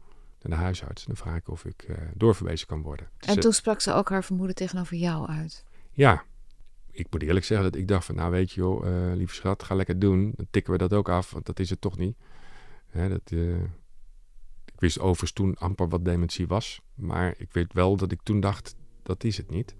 naar 0.43 0.59
de 0.59 0.65
huisarts. 0.65 1.05
Dan 1.05 1.17
vraag 1.17 1.37
ik 1.37 1.49
of 1.49 1.65
ik 1.65 1.85
uh, 1.89 1.97
doorverwezen 2.15 2.67
kan 2.67 2.83
worden. 2.83 3.09
Dus 3.19 3.29
en 3.29 3.41
toen 3.41 3.53
sprak 3.53 3.81
ze 3.81 3.93
ook 3.93 4.09
haar 4.09 4.25
vermoeden 4.25 4.55
tegenover 4.55 4.97
jou 4.97 5.29
uit? 5.29 5.65
Ja. 5.93 6.25
Ik 6.91 7.07
moet 7.11 7.23
eerlijk 7.23 7.45
zeggen 7.45 7.71
dat 7.71 7.81
ik 7.81 7.89
dacht 7.89 8.05
van, 8.05 8.15
nou 8.15 8.31
weet 8.31 8.53
je 8.53 8.61
joh, 8.61 8.87
uh, 8.87 9.13
lieve 9.15 9.35
schat, 9.35 9.63
ga 9.63 9.75
lekker 9.75 9.99
doen. 9.99 10.33
Dan 10.37 10.47
tikken 10.51 10.73
we 10.73 10.79
dat 10.79 10.93
ook 10.93 11.09
af, 11.09 11.31
want 11.31 11.47
dat 11.47 11.59
is 11.59 11.71
het 11.71 11.81
toch 11.81 11.99
niet. 11.99 12.17
Hè, 12.87 13.09
dat, 13.09 13.31
uh, 13.31 13.63
ik 14.65 14.79
wist 14.79 14.99
overigens 14.99 15.33
toen 15.33 15.55
amper 15.55 15.89
wat 15.89 16.05
dementie 16.05 16.47
was. 16.47 16.81
Maar 16.95 17.35
ik 17.39 17.53
weet 17.53 17.73
wel 17.73 17.97
dat 17.97 18.13
ik 18.13 18.23
toen 18.23 18.41
dacht, 18.41 18.75
dat 19.03 19.25
is 19.25 19.37
het 19.37 19.51
niet. 19.51 19.75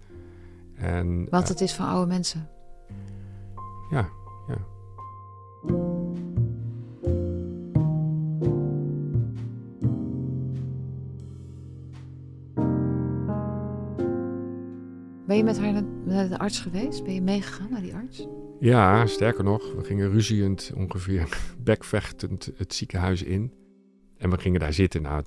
En, 0.75 1.29
Want 1.29 1.47
het 1.47 1.61
is 1.61 1.73
van 1.73 1.87
oude 1.87 2.07
mensen? 2.07 2.49
Ja, 3.89 4.09
ja. 4.47 4.57
Ben 15.33 15.41
je 15.41 15.47
met 15.47 15.59
haar 15.59 15.83
naar 16.05 16.29
de 16.29 16.37
arts 16.37 16.59
geweest? 16.59 17.03
Ben 17.03 17.13
je 17.13 17.21
meegegaan 17.21 17.69
naar 17.71 17.81
die 17.81 17.93
arts? 17.93 18.27
Ja, 18.59 19.05
sterker 19.05 19.43
nog, 19.43 19.73
we 19.73 19.83
gingen 19.83 20.11
ruziend, 20.11 20.71
ongeveer 20.75 21.37
bekvechtend 21.63 22.51
het 22.57 22.73
ziekenhuis 22.73 23.23
in. 23.23 23.53
En 24.17 24.29
we 24.29 24.37
gingen 24.37 24.59
daar 24.59 24.73
zitten. 24.73 25.01
Nou, 25.01 25.23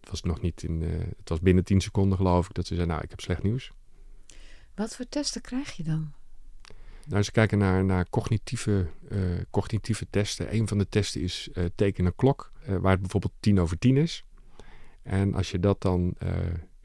het 0.00 0.10
was 0.10 0.22
nog 0.22 0.40
niet 0.40 0.62
in. 0.62 0.82
Uh, 0.82 0.90
het 1.18 1.28
was 1.28 1.40
binnen 1.40 1.64
10 1.64 1.80
seconden, 1.80 2.18
geloof 2.18 2.48
ik, 2.48 2.54
dat 2.54 2.66
ze 2.66 2.74
zei: 2.74 2.86
Nou, 2.86 3.02
ik 3.02 3.10
heb 3.10 3.20
slecht 3.20 3.42
nieuws. 3.42 3.72
Wat 4.74 4.96
voor 4.96 5.08
testen 5.08 5.40
krijg 5.40 5.72
je 5.72 5.82
dan? 5.82 6.12
Nou, 7.06 7.22
ze 7.22 7.32
kijken 7.32 7.58
naar, 7.58 7.84
naar 7.84 8.08
cognitieve, 8.10 8.86
uh, 9.08 9.18
cognitieve 9.50 10.06
testen. 10.10 10.54
Een 10.54 10.68
van 10.68 10.78
de 10.78 10.88
testen 10.88 11.20
is 11.20 11.48
uh, 11.52 11.64
tekenen 11.74 12.14
klok, 12.16 12.52
waar 12.66 12.92
het 12.92 13.00
bijvoorbeeld 13.00 13.34
tien 13.40 13.60
over 13.60 13.78
tien 13.78 13.96
is. 13.96 14.24
En 15.02 15.34
als 15.34 15.50
je 15.50 15.58
dat 15.58 15.82
dan 15.82 16.16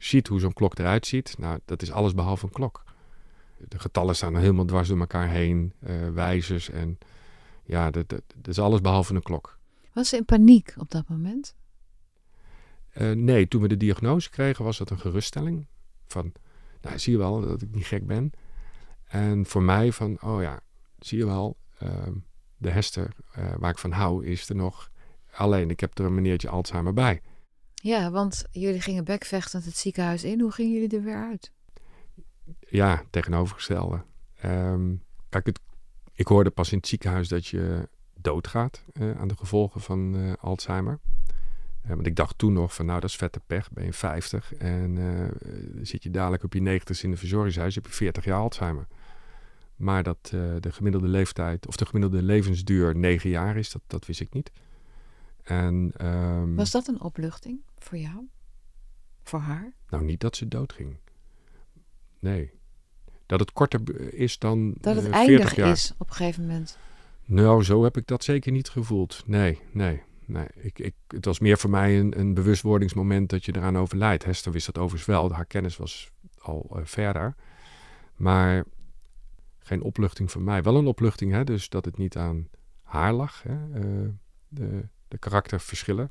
ziet 0.04 0.28
hoe 0.28 0.40
zo'n 0.40 0.52
klok 0.52 0.78
eruit 0.78 1.06
ziet, 1.06 1.34
nou, 1.38 1.58
dat 1.64 1.82
is 1.82 1.90
alles 1.90 2.14
behalve 2.14 2.44
een 2.44 2.52
klok. 2.52 2.84
De 3.68 3.78
getallen 3.78 4.16
staan 4.16 4.36
helemaal 4.36 4.64
dwars 4.64 4.88
door 4.88 4.98
elkaar 4.98 5.28
heen, 5.28 5.72
uh, 5.80 6.08
wijzers 6.08 6.70
en 6.70 6.98
ja, 7.64 7.90
dat, 7.90 8.08
dat, 8.08 8.22
dat, 8.36 8.48
is 8.48 8.58
alles 8.58 8.80
behalve 8.80 9.14
een 9.14 9.22
klok. 9.22 9.58
Was 9.92 10.08
ze 10.08 10.16
in 10.16 10.24
paniek 10.24 10.74
op 10.76 10.90
dat 10.90 11.08
moment? 11.08 11.54
Eh, 12.88 13.10
nee, 13.10 13.48
toen 13.48 13.62
we 13.62 13.68
de 13.68 13.76
diagnose 13.76 14.30
kregen 14.30 14.64
was 14.64 14.78
dat 14.78 14.90
een 14.90 15.00
geruststelling. 15.00 15.66
Van, 16.06 16.32
nou 16.80 16.98
zie 16.98 17.12
je 17.12 17.18
wel 17.18 17.40
dat 17.40 17.62
ik 17.62 17.74
niet 17.74 17.86
gek 17.86 18.06
ben. 18.06 18.32
En 19.04 19.46
voor 19.46 19.62
mij 19.62 19.92
van, 19.92 20.22
oh 20.22 20.42
ja, 20.42 20.60
zie 20.98 21.18
je 21.18 21.26
wel, 21.26 21.56
ehm, 21.78 22.12
de 22.56 22.70
Hester 22.70 23.14
uh, 23.38 23.52
waar 23.58 23.70
ik 23.70 23.78
van 23.78 23.92
hou 23.92 24.26
is 24.26 24.48
er 24.48 24.56
nog. 24.56 24.90
Alleen, 25.32 25.70
ik 25.70 25.80
heb 25.80 25.98
er 25.98 26.04
een 26.04 26.14
meneertje 26.14 26.48
Alzheimer 26.48 26.92
bij. 26.92 27.20
Ja, 27.82 28.10
want 28.10 28.44
jullie 28.50 28.80
gingen 28.80 29.04
bekvechtend 29.04 29.64
het 29.64 29.76
ziekenhuis 29.76 30.24
in. 30.24 30.40
Hoe 30.40 30.52
gingen 30.52 30.72
jullie 30.72 30.96
er 30.96 31.02
weer 31.02 31.22
uit? 31.22 31.52
Ja, 32.68 33.02
tegenovergestelde. 33.10 34.02
Um, 34.44 35.02
kijk, 35.28 35.46
het, 35.46 35.60
ik 36.12 36.26
hoorde 36.26 36.50
pas 36.50 36.72
in 36.72 36.78
het 36.78 36.86
ziekenhuis 36.86 37.28
dat 37.28 37.46
je 37.46 37.88
doodgaat 38.20 38.84
uh, 38.92 39.20
aan 39.20 39.28
de 39.28 39.36
gevolgen 39.36 39.80
van 39.80 40.16
uh, 40.16 40.32
Alzheimer. 40.40 40.98
Uh, 41.84 41.88
want 41.88 42.06
ik 42.06 42.16
dacht 42.16 42.38
toen 42.38 42.52
nog 42.52 42.74
van 42.74 42.86
nou 42.86 43.00
dat 43.00 43.10
is 43.10 43.16
vette 43.16 43.40
pech, 43.46 43.70
ben 43.72 43.84
je 43.84 43.92
50 43.92 44.54
en 44.54 44.98
zit 45.82 46.02
je 46.02 46.10
dadelijk 46.10 46.42
op 46.42 46.52
je 46.52 46.60
90 46.60 47.02
in 47.02 47.10
een 47.10 47.16
verzorgingshuis, 47.16 47.74
heb 47.74 47.86
je 47.86 47.92
40 47.92 48.24
jaar 48.24 48.38
Alzheimer. 48.38 48.86
Maar 49.76 50.02
dat 50.02 50.28
de 50.60 50.72
gemiddelde 50.72 51.08
leeftijd 51.08 51.66
of 51.66 51.76
de 51.76 51.86
gemiddelde 51.86 52.22
levensduur 52.22 52.96
9 52.96 53.30
jaar 53.30 53.56
is, 53.56 53.70
dat, 53.70 53.82
dat 53.86 54.06
wist 54.06 54.20
ik 54.20 54.32
niet. 54.32 54.50
En, 55.42 55.92
um, 56.06 56.56
Was 56.56 56.70
dat 56.70 56.88
een 56.88 57.00
opluchting 57.00 57.60
voor 57.82 57.98
jou? 57.98 58.28
Voor 59.22 59.38
haar? 59.38 59.72
Nou, 59.88 60.04
niet 60.04 60.20
dat 60.20 60.36
ze 60.36 60.48
doodging. 60.48 60.96
Nee. 62.18 62.50
Dat 63.26 63.40
het 63.40 63.52
korter 63.52 64.12
is 64.14 64.38
dan. 64.38 64.74
Dat 64.80 64.96
het 64.96 65.06
uh, 65.06 65.14
eindig 65.14 65.54
jaar. 65.54 65.70
is 65.70 65.92
op 65.98 66.08
een 66.08 66.14
gegeven 66.14 66.46
moment. 66.46 66.78
Nou, 67.24 67.62
zo 67.62 67.84
heb 67.84 67.96
ik 67.96 68.06
dat 68.06 68.24
zeker 68.24 68.52
niet 68.52 68.68
gevoeld. 68.68 69.22
Nee, 69.26 69.60
nee, 69.70 70.02
nee. 70.24 70.46
Ik, 70.54 70.78
ik, 70.78 70.94
het 71.06 71.24
was 71.24 71.38
meer 71.38 71.58
voor 71.58 71.70
mij 71.70 71.98
een, 71.98 72.18
een 72.18 72.34
bewustwordingsmoment 72.34 73.30
dat 73.30 73.44
je 73.44 73.56
eraan 73.56 73.78
overlijdt. 73.78 74.24
Hester 74.24 74.52
wist 74.52 74.66
dat 74.66 74.78
overigens 74.78 75.06
wel. 75.06 75.32
Haar 75.32 75.46
kennis 75.46 75.76
was 75.76 76.10
al 76.38 76.70
uh, 76.76 76.80
verder. 76.84 77.34
Maar 78.16 78.64
geen 79.58 79.82
opluchting 79.82 80.30
voor 80.30 80.42
mij. 80.42 80.62
Wel 80.62 80.76
een 80.76 80.86
opluchting, 80.86 81.32
hè? 81.32 81.44
dus 81.44 81.68
dat 81.68 81.84
het 81.84 81.98
niet 81.98 82.16
aan 82.16 82.48
haar 82.82 83.12
lag. 83.12 83.42
Hè? 83.42 83.80
Uh, 83.80 84.08
de, 84.48 84.88
de 85.08 85.18
karakterverschillen. 85.18 86.10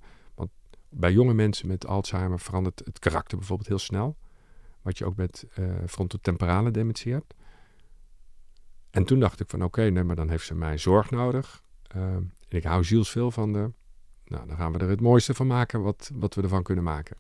Bij 0.94 1.12
jonge 1.12 1.34
mensen 1.34 1.68
met 1.68 1.88
Alzheimer 1.88 2.40
verandert 2.40 2.82
het 2.86 3.00
karakter 3.00 3.38
bijvoorbeeld 3.38 3.68
heel 3.68 3.80
snel. 3.80 4.18
Wat 4.82 4.98
je 4.98 5.06
ook 5.06 5.16
met 5.16 5.46
uh, 5.60 5.76
frontotemporale 5.88 6.72
dementie 6.72 7.14
hebt. 7.14 7.34
En 8.90 9.04
toen 9.04 9.20
dacht 9.20 9.40
ik 9.40 9.50
van 9.50 9.64
oké, 9.64 9.80
okay, 9.80 9.90
nee, 9.90 10.04
maar 10.04 10.16
dan 10.16 10.30
heeft 10.30 10.46
ze 10.46 10.56
mijn 10.56 10.80
zorg 10.80 11.10
nodig. 11.10 11.64
Uh, 11.96 12.04
en 12.04 12.34
ik 12.48 12.64
hou 12.64 12.84
zielsveel 12.84 13.32
van 13.32 13.54
de. 13.54 13.72
Nou, 14.26 14.48
dan 14.48 14.58
gaan 14.58 14.72
we 14.72 14.80
er 14.80 14.90
het 14.90 15.02
mooiste 15.02 15.34
van 15.34 15.48
maken 15.48 15.82
wat, 15.82 16.12
wat 16.14 16.36
we 16.36 16.42
ervan 16.42 16.64
kunnen 16.64 16.84
maken. 16.84 17.18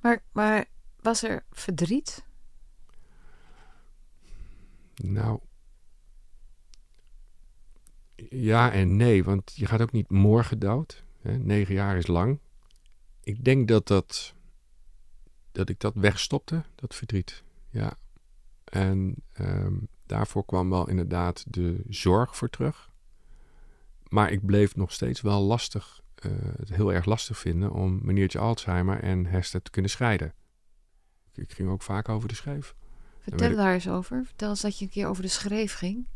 Maar, 0.00 0.22
maar 0.32 0.64
was 1.00 1.22
er 1.22 1.44
verdriet? 1.50 2.24
Nou. 4.94 5.40
Ja 8.28 8.72
en 8.72 8.96
nee, 8.96 9.24
want 9.24 9.52
je 9.54 9.66
gaat 9.66 9.80
ook 9.80 9.92
niet 9.92 10.10
morgen 10.10 10.58
dood. 10.58 11.04
Hè? 11.20 11.38
Negen 11.38 11.74
jaar 11.74 11.96
is 11.96 12.06
lang. 12.06 12.38
Ik 13.28 13.44
denk 13.44 13.68
dat, 13.68 13.86
dat, 13.86 14.34
dat 15.52 15.68
ik 15.68 15.80
dat 15.80 15.94
wegstopte, 15.94 16.64
dat 16.74 16.94
verdriet. 16.94 17.42
Ja. 17.70 17.98
En 18.64 19.14
um, 19.40 19.88
daarvoor 20.06 20.44
kwam 20.44 20.70
wel 20.70 20.88
inderdaad 20.88 21.44
de 21.48 21.82
zorg 21.88 22.36
voor 22.36 22.48
terug. 22.48 22.90
Maar 24.08 24.32
ik 24.32 24.46
bleef 24.46 24.76
nog 24.76 24.92
steeds 24.92 25.20
wel 25.20 25.42
lastig, 25.42 26.00
uh, 26.26 26.32
het 26.56 26.68
heel 26.68 26.92
erg 26.92 27.04
lastig 27.04 27.38
vinden 27.38 27.72
om 27.72 27.98
meneertje 28.02 28.38
Alzheimer 28.38 29.00
en 29.00 29.26
Hester 29.26 29.62
te 29.62 29.70
kunnen 29.70 29.90
scheiden. 29.90 30.34
Ik 31.34 31.52
ging 31.52 31.68
ook 31.68 31.82
vaak 31.82 32.08
over 32.08 32.28
de 32.28 32.34
schreef. 32.34 32.74
Vertel 33.18 33.56
daar 33.56 33.74
eens 33.74 33.88
over. 33.88 34.24
Vertel 34.24 34.50
eens 34.50 34.60
dat 34.60 34.78
je 34.78 34.84
een 34.84 34.90
keer 34.90 35.06
over 35.06 35.22
de 35.22 35.28
schreef 35.28 35.74
ging. 35.74 36.06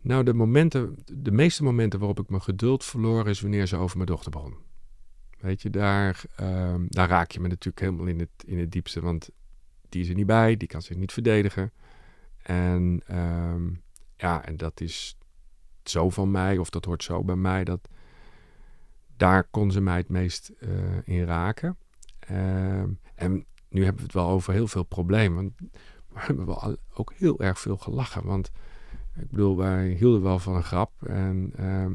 Nou, 0.00 0.24
de 0.24 0.34
momenten, 0.34 0.98
de 1.04 1.32
meeste 1.32 1.62
momenten 1.62 1.98
waarop 1.98 2.20
ik 2.20 2.28
mijn 2.28 2.42
geduld 2.42 2.84
verloor, 2.84 3.28
is 3.28 3.40
wanneer 3.40 3.66
ze 3.66 3.76
over 3.76 3.96
mijn 3.96 4.08
dochter 4.08 4.30
begon. 4.30 4.68
Weet 5.40 5.62
je, 5.62 5.70
daar, 5.70 6.22
um, 6.40 6.86
daar 6.88 7.08
raak 7.08 7.30
je 7.30 7.40
me 7.40 7.48
natuurlijk 7.48 7.80
helemaal 7.80 8.06
in 8.06 8.18
het, 8.18 8.44
in 8.46 8.58
het 8.58 8.72
diepste, 8.72 9.00
want 9.00 9.28
die 9.88 10.02
is 10.02 10.08
er 10.08 10.14
niet 10.14 10.26
bij, 10.26 10.56
die 10.56 10.68
kan 10.68 10.82
zich 10.82 10.96
niet 10.96 11.12
verdedigen. 11.12 11.72
En 12.42 13.02
um, 13.10 13.82
ja, 14.16 14.44
en 14.44 14.56
dat 14.56 14.80
is 14.80 15.16
zo 15.82 16.10
van 16.10 16.30
mij, 16.30 16.58
of 16.58 16.70
dat 16.70 16.84
hoort 16.84 17.02
zo 17.02 17.24
bij 17.24 17.36
mij, 17.36 17.64
dat 17.64 17.88
daar 19.16 19.44
kon 19.44 19.70
ze 19.70 19.80
mij 19.80 19.96
het 19.96 20.08
meest 20.08 20.52
uh, 20.58 20.70
in 21.04 21.24
raken. 21.24 21.76
Um, 22.30 22.98
en 23.14 23.44
nu 23.68 23.84
hebben 23.84 24.00
we 24.00 24.06
het 24.06 24.12
wel 24.12 24.28
over 24.28 24.52
heel 24.52 24.66
veel 24.66 24.84
problemen. 24.84 25.54
Maar 26.08 26.20
we 26.20 26.26
hebben 26.26 26.46
wel 26.46 26.76
ook 26.94 27.12
heel 27.16 27.40
erg 27.40 27.60
veel 27.60 27.76
gelachen. 27.76 28.24
Want 28.24 28.50
ik 29.14 29.30
bedoel, 29.30 29.56
wij 29.56 29.88
hielden 29.88 30.22
wel 30.22 30.38
van 30.38 30.54
een 30.54 30.62
grap. 30.62 31.06
En 31.06 31.52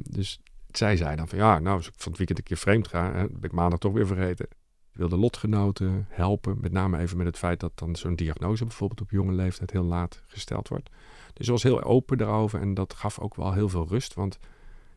dus 0.10 0.42
zij 0.78 0.98
zei 0.98 1.16
dan 1.16 1.28
van 1.28 1.38
ja, 1.38 1.60
nou, 1.60 1.78
als 1.78 1.88
ik 1.88 1.94
van 1.98 2.08
het 2.08 2.18
weekend 2.18 2.38
een 2.40 2.44
keer 2.46 2.58
vreemd 2.58 2.88
ga, 2.88 3.14
hè, 3.14 3.28
ben 3.28 3.44
ik 3.44 3.52
maandag 3.52 3.80
toch 3.80 3.94
weer 3.94 4.08
vergeten. 4.08 4.46
Ik 4.92 5.02
wilde 5.02 5.18
lotgenoten 5.18 6.06
helpen, 6.10 6.58
met 6.62 6.72
name 6.72 6.98
even 6.98 7.18
met 7.18 7.26
het 7.26 7.38
feit 7.38 7.60
dat 7.60 7.72
dan 7.76 7.96
zo'n 7.96 8.16
diagnose 8.16 8.66
bijvoorbeeld 8.66 9.02
op 9.02 9.12
jonge 9.12 9.34
leeftijd 9.34 9.72
heel 9.72 9.84
laat 9.84 10.24
gesteld 10.28 10.68
wordt. 10.68 10.90
Dus 11.34 11.46
ze 11.46 11.52
was 11.52 11.64
heel 11.64 11.84
open 11.84 12.18
daarover 12.18 12.62
en 12.62 12.74
dat 12.74 12.94
gaf 12.94 13.20
ook 13.20 13.36
wel 13.36 13.54
heel 13.54 13.70
veel 13.70 13.88
rust, 13.88 14.14
want 14.14 14.40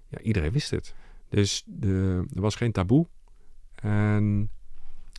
ja, 0.09 0.21
iedereen 0.21 0.53
wist 0.53 0.71
het. 0.71 0.95
Dus 1.29 1.63
de, 1.67 2.25
er 2.35 2.41
was 2.41 2.55
geen 2.55 2.73
taboe. 2.73 3.07
En 3.75 4.51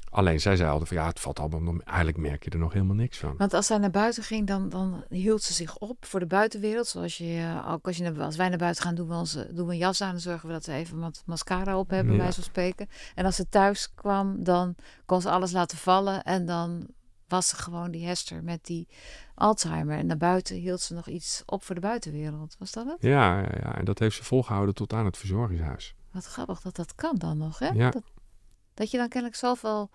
alleen 0.10 0.42
zij 0.42 0.56
zei 0.56 0.70
altijd 0.70 0.88
van 0.88 0.98
ja, 0.98 1.08
het 1.08 1.20
valt 1.20 1.39
allemaal, 1.39 1.75
eigenlijk 1.84 2.18
merk 2.18 2.44
je 2.44 2.50
er 2.50 2.60
nog 2.60 2.74
helemaal 2.74 2.96
niks 2.96 3.18
van. 3.18 3.36
Want 3.38 3.54
als 3.54 3.66
zij 3.66 3.78
naar 3.78 3.92
buiten 3.92 4.24
ging, 4.24 4.48
dan, 4.48 4.70
dan 4.70 5.04
hield 5.10 5.44
ze 5.44 5.54
zich 5.54 5.78
op 5.78 6.06
voor 6.06 6.20
de 6.20 6.25
buitenwereld. 6.25 6.88
Zoals 6.88 7.18
je, 7.18 7.62
ook 7.68 7.88
als, 7.88 7.98
je, 7.98 8.13
als 8.20 8.36
wij 8.36 8.50
naar 8.50 8.58
buiten 8.58 8.84
gaan, 8.84 8.96
doen 8.96 9.08
we, 9.08 9.13
onze, 9.13 9.54
doen 9.54 9.68
we 9.68 9.72
een 9.72 9.78
jas 9.78 10.01
aan 10.01 10.13
en 10.13 10.20
zorgen 10.20 10.48
we 10.48 10.54
dat 10.54 10.63
ze 10.63 10.74
even 10.74 11.00
wat 11.00 11.24
mascara 11.25 11.78
op 11.78 11.89
hebben, 11.89 12.16
ja. 12.16 12.22
bij 12.22 12.34
van 12.34 12.44
spreken. 12.44 12.89
En 13.16 13.25
als 13.25 13.36
ze 13.36 13.50
thuis 13.50 13.94
kwam, 13.96 14.44
dan 14.44 14.75
kon 15.06 15.22
ze 15.22 15.30
alles 15.30 15.51
laten 15.51 15.78
vallen 15.78 16.24
en 16.24 16.46
dan 16.46 16.88
was 17.28 17.48
ze 17.48 17.56
gewoon 17.56 17.92
die 17.92 18.06
Hester 18.06 18.44
met 18.44 18.66
die 18.66 18.88
Alzheimer. 19.36 19.98
En 19.98 20.06
naar 20.06 20.18
buiten 20.18 20.56
hield 20.56 20.82
ze 20.82 20.94
nog 20.94 21.08
iets 21.08 21.44
op 21.46 21.63
voor 21.63 21.75
de 21.75 21.82
buitenwereld. 21.82 22.56
Was 22.60 22.72
dat 22.72 22.86
het? 22.86 22.98
Ja, 23.00 23.39
ja, 23.39 23.50
ja. 23.62 23.78
en 23.78 23.86
dat 23.86 24.00
heeft 24.00 24.16
ze 24.16 24.24
volgehouden 24.24 24.75
tot 24.75 24.94
aan 24.94 25.06
het 25.06 25.18
verzorgingshuis. 25.18 25.96
Wat 26.12 26.25
grappig 26.25 26.62
dat 26.62 26.75
dat 26.75 26.96
kan 26.96 27.16
dan 27.16 27.38
nog, 27.38 27.60
hè? 27.60 27.68
Ja. 27.68 27.89
Dat, 27.89 28.04
dat 28.80 28.92
je 28.92 28.98
dan 28.98 29.08
kennelijk 29.08 29.40
zoveel 29.40 29.90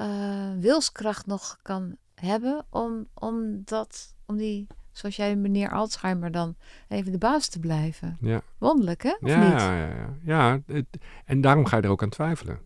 uh, 0.00 0.52
wilskracht 0.58 1.26
nog 1.26 1.58
kan 1.62 1.96
hebben 2.14 2.66
om, 2.70 3.08
om, 3.14 3.62
dat, 3.64 4.14
om 4.26 4.36
die, 4.36 4.66
zoals 4.92 5.16
jij 5.16 5.36
meneer 5.36 5.70
Alzheimer 5.70 6.30
dan, 6.30 6.56
even 6.88 7.12
de 7.12 7.18
baas 7.18 7.48
te 7.48 7.58
blijven. 7.58 8.16
Ja. 8.20 8.42
Wonderlijk, 8.58 9.02
hè? 9.02 9.16
Of 9.20 9.28
ja, 9.28 9.48
niet? 9.48 9.60
ja, 9.60 9.86
ja. 9.86 10.16
ja 10.22 10.60
het, 10.66 10.86
en 11.24 11.40
daarom 11.40 11.66
ga 11.66 11.76
je 11.76 11.82
er 11.82 11.90
ook 11.90 12.02
aan 12.02 12.08
twijfelen. 12.08 12.60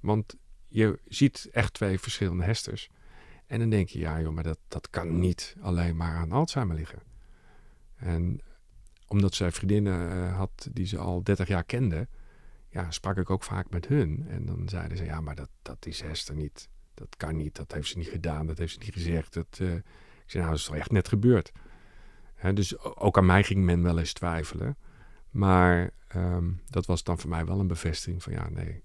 Want 0.00 0.34
je 0.68 0.98
ziet 1.08 1.48
echt 1.52 1.74
twee 1.74 2.00
verschillende 2.00 2.44
hesters. 2.44 2.90
En 3.46 3.58
dan 3.58 3.70
denk 3.70 3.88
je, 3.88 3.98
ja 3.98 4.20
joh, 4.20 4.32
maar 4.32 4.44
dat, 4.44 4.58
dat 4.68 4.90
kan 4.90 5.18
niet 5.18 5.56
alleen 5.60 5.96
maar 5.96 6.16
aan 6.16 6.32
Alzheimer 6.32 6.76
liggen. 6.76 7.02
En 7.96 8.40
omdat 9.06 9.34
zij 9.34 9.52
vriendinnen 9.52 10.16
uh, 10.16 10.36
had 10.36 10.68
die 10.72 10.86
ze 10.86 10.98
al 10.98 11.22
30 11.22 11.48
jaar 11.48 11.64
kende, 11.64 12.08
ja, 12.72 12.90
sprak 12.90 13.16
ik 13.16 13.30
ook 13.30 13.42
vaak 13.42 13.70
met 13.70 13.86
hun. 13.86 14.24
En 14.28 14.46
dan 14.46 14.68
zeiden 14.68 14.96
ze, 14.96 15.04
ja, 15.04 15.20
maar 15.20 15.34
dat, 15.34 15.48
dat 15.62 15.86
is 15.86 16.00
Hester 16.00 16.34
niet. 16.34 16.68
Dat 16.94 17.16
kan 17.16 17.36
niet, 17.36 17.56
dat 17.56 17.72
heeft 17.72 17.88
ze 17.88 17.98
niet 17.98 18.08
gedaan, 18.08 18.46
dat 18.46 18.58
heeft 18.58 18.72
ze 18.72 18.78
niet 18.78 18.92
gezegd. 18.92 19.32
Dat, 19.32 19.58
uh... 19.60 19.74
Ik 20.24 20.30
zei, 20.30 20.42
nou, 20.42 20.48
dat 20.50 20.58
is 20.58 20.64
toch 20.64 20.76
echt 20.76 20.90
net 20.90 21.08
gebeurd. 21.08 21.52
Hè, 22.34 22.52
dus 22.52 22.78
ook 22.78 23.18
aan 23.18 23.26
mij 23.26 23.42
ging 23.42 23.64
men 23.64 23.82
wel 23.82 23.98
eens 23.98 24.12
twijfelen. 24.12 24.76
Maar 25.30 25.90
um, 26.16 26.60
dat 26.68 26.86
was 26.86 27.02
dan 27.02 27.18
voor 27.18 27.30
mij 27.30 27.44
wel 27.44 27.60
een 27.60 27.66
bevestiging 27.66 28.22
van, 28.22 28.32
ja, 28.32 28.48
nee, 28.48 28.82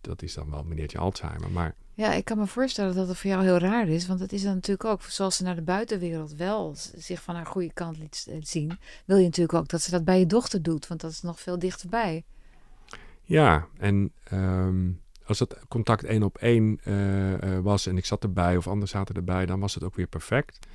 dat 0.00 0.22
is 0.22 0.34
dan 0.34 0.50
wel 0.50 0.64
meneertje 0.64 0.98
Alzheimer. 0.98 1.50
Maar 1.50 1.74
ja, 1.94 2.12
ik 2.12 2.24
kan 2.24 2.38
me 2.38 2.46
voorstellen 2.46 2.94
dat 2.94 3.08
het 3.08 3.16
voor 3.16 3.30
jou 3.30 3.44
heel 3.44 3.58
raar 3.58 3.88
is. 3.88 4.06
Want 4.06 4.20
het 4.20 4.32
is 4.32 4.42
dan 4.42 4.54
natuurlijk 4.54 4.88
ook, 4.88 5.02
zoals 5.02 5.36
ze 5.36 5.42
naar 5.42 5.54
de 5.54 5.62
buitenwereld 5.62 6.34
wel 6.34 6.74
zich 6.96 7.22
van 7.22 7.34
haar 7.34 7.46
goede 7.46 7.72
kant 7.72 7.98
liet 7.98 8.26
zien, 8.40 8.78
wil 9.04 9.16
je 9.16 9.24
natuurlijk 9.24 9.58
ook 9.58 9.68
dat 9.68 9.82
ze 9.82 9.90
dat 9.90 10.04
bij 10.04 10.18
je 10.18 10.26
dochter 10.26 10.62
doet. 10.62 10.86
Want 10.86 11.00
dat 11.00 11.10
is 11.10 11.22
nog 11.22 11.40
veel 11.40 11.58
dichterbij. 11.58 12.24
Ja, 13.28 13.68
en 13.78 14.12
um, 14.32 15.00
als 15.24 15.38
dat 15.38 15.58
contact 15.68 16.04
één 16.04 16.22
op 16.22 16.38
één 16.38 16.80
uh, 16.84 17.32
uh, 17.32 17.58
was 17.58 17.86
en 17.86 17.96
ik 17.96 18.04
zat 18.04 18.22
erbij 18.22 18.56
of 18.56 18.66
anderen 18.66 18.88
zaten 18.88 19.14
erbij, 19.14 19.46
dan 19.46 19.60
was 19.60 19.74
het 19.74 19.84
ook 19.84 19.94
weer 19.94 20.06
perfect. 20.06 20.66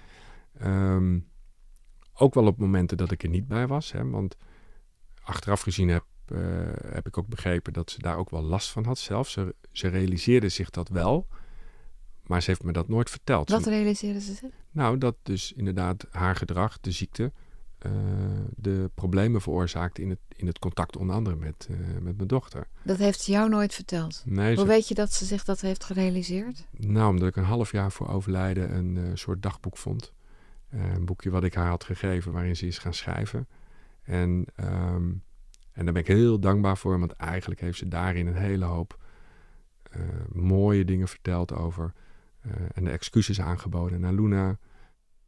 Um, 0.63 1.27
ook 2.13 2.33
wel 2.33 2.45
op 2.45 2.57
momenten 2.57 2.97
dat 2.97 3.11
ik 3.11 3.23
er 3.23 3.29
niet 3.29 3.47
bij 3.47 3.67
was. 3.67 3.91
Hè, 3.91 4.09
want 4.09 4.37
achteraf 5.21 5.61
gezien 5.61 5.89
heb, 5.89 6.05
uh, 6.27 6.39
heb 6.85 7.07
ik 7.07 7.17
ook 7.17 7.27
begrepen 7.27 7.73
dat 7.73 7.91
ze 7.91 7.99
daar 7.99 8.17
ook 8.17 8.29
wel 8.29 8.43
last 8.43 8.71
van 8.71 8.85
had 8.85 8.97
zelf. 8.97 9.29
Ze, 9.29 9.55
ze 9.71 9.87
realiseerde 9.87 10.49
zich 10.49 10.69
dat 10.69 10.89
wel, 10.89 11.27
maar 12.23 12.41
ze 12.41 12.49
heeft 12.49 12.63
me 12.63 12.71
dat 12.71 12.87
nooit 12.87 13.09
verteld. 13.09 13.49
Wat 13.49 13.65
realiseerde 13.65 14.21
ze 14.21 14.33
zich? 14.33 14.51
Nou, 14.71 14.97
dat 14.97 15.15
dus 15.23 15.51
inderdaad 15.51 16.07
haar 16.11 16.35
gedrag, 16.35 16.79
de 16.79 16.91
ziekte, 16.91 17.31
de 18.55 18.91
problemen 18.93 19.41
veroorzaakt 19.41 19.99
in 19.99 20.09
het, 20.09 20.19
in 20.29 20.47
het 20.47 20.59
contact 20.59 20.97
onder 20.97 21.15
andere 21.15 21.35
met, 21.35 21.69
met 22.01 22.15
mijn 22.15 22.27
dochter. 22.27 22.67
Dat 22.81 22.97
heeft 22.97 23.21
ze 23.21 23.31
jou 23.31 23.49
nooit 23.49 23.73
verteld? 23.73 24.23
Nee, 24.25 24.55
Hoe 24.55 24.65
weet 24.65 24.87
je 24.87 24.93
dat 24.93 25.13
ze 25.13 25.25
zich 25.25 25.43
dat 25.43 25.61
heeft 25.61 25.83
gerealiseerd? 25.83 26.67
Nou, 26.71 27.09
omdat 27.09 27.27
ik 27.27 27.35
een 27.35 27.43
half 27.43 27.71
jaar 27.71 27.91
voor 27.91 28.07
overlijden 28.07 28.75
een 28.75 29.17
soort 29.17 29.41
dagboek 29.41 29.77
vond. 29.77 30.13
een 30.69 31.05
boekje 31.05 31.29
wat 31.29 31.43
ik 31.43 31.53
haar 31.53 31.67
had 31.69 31.83
gegeven 31.83 32.31
waarin 32.31 32.55
ze 32.55 32.67
is 32.67 32.77
gaan 32.77 32.93
schrijven. 32.93 33.47
En, 34.03 34.45
ehm, 34.55 35.11
en 35.71 35.83
daar 35.85 35.93
ben 35.93 36.01
ik 36.01 36.07
heel 36.07 36.39
dankbaar 36.39 36.77
voor, 36.77 36.99
want 36.99 37.11
eigenlijk 37.11 37.61
heeft 37.61 37.77
ze 37.77 37.87
daarin 37.87 38.27
een 38.27 38.35
hele 38.35 38.65
hoop 38.65 39.01
mooie 40.31 40.85
dingen 40.85 41.07
verteld 41.07 41.53
over 41.53 41.93
en 42.73 42.83
de 42.83 42.89
excuses 42.89 43.41
aangeboden 43.41 43.99
naar 43.99 44.13
Luna. 44.13 44.57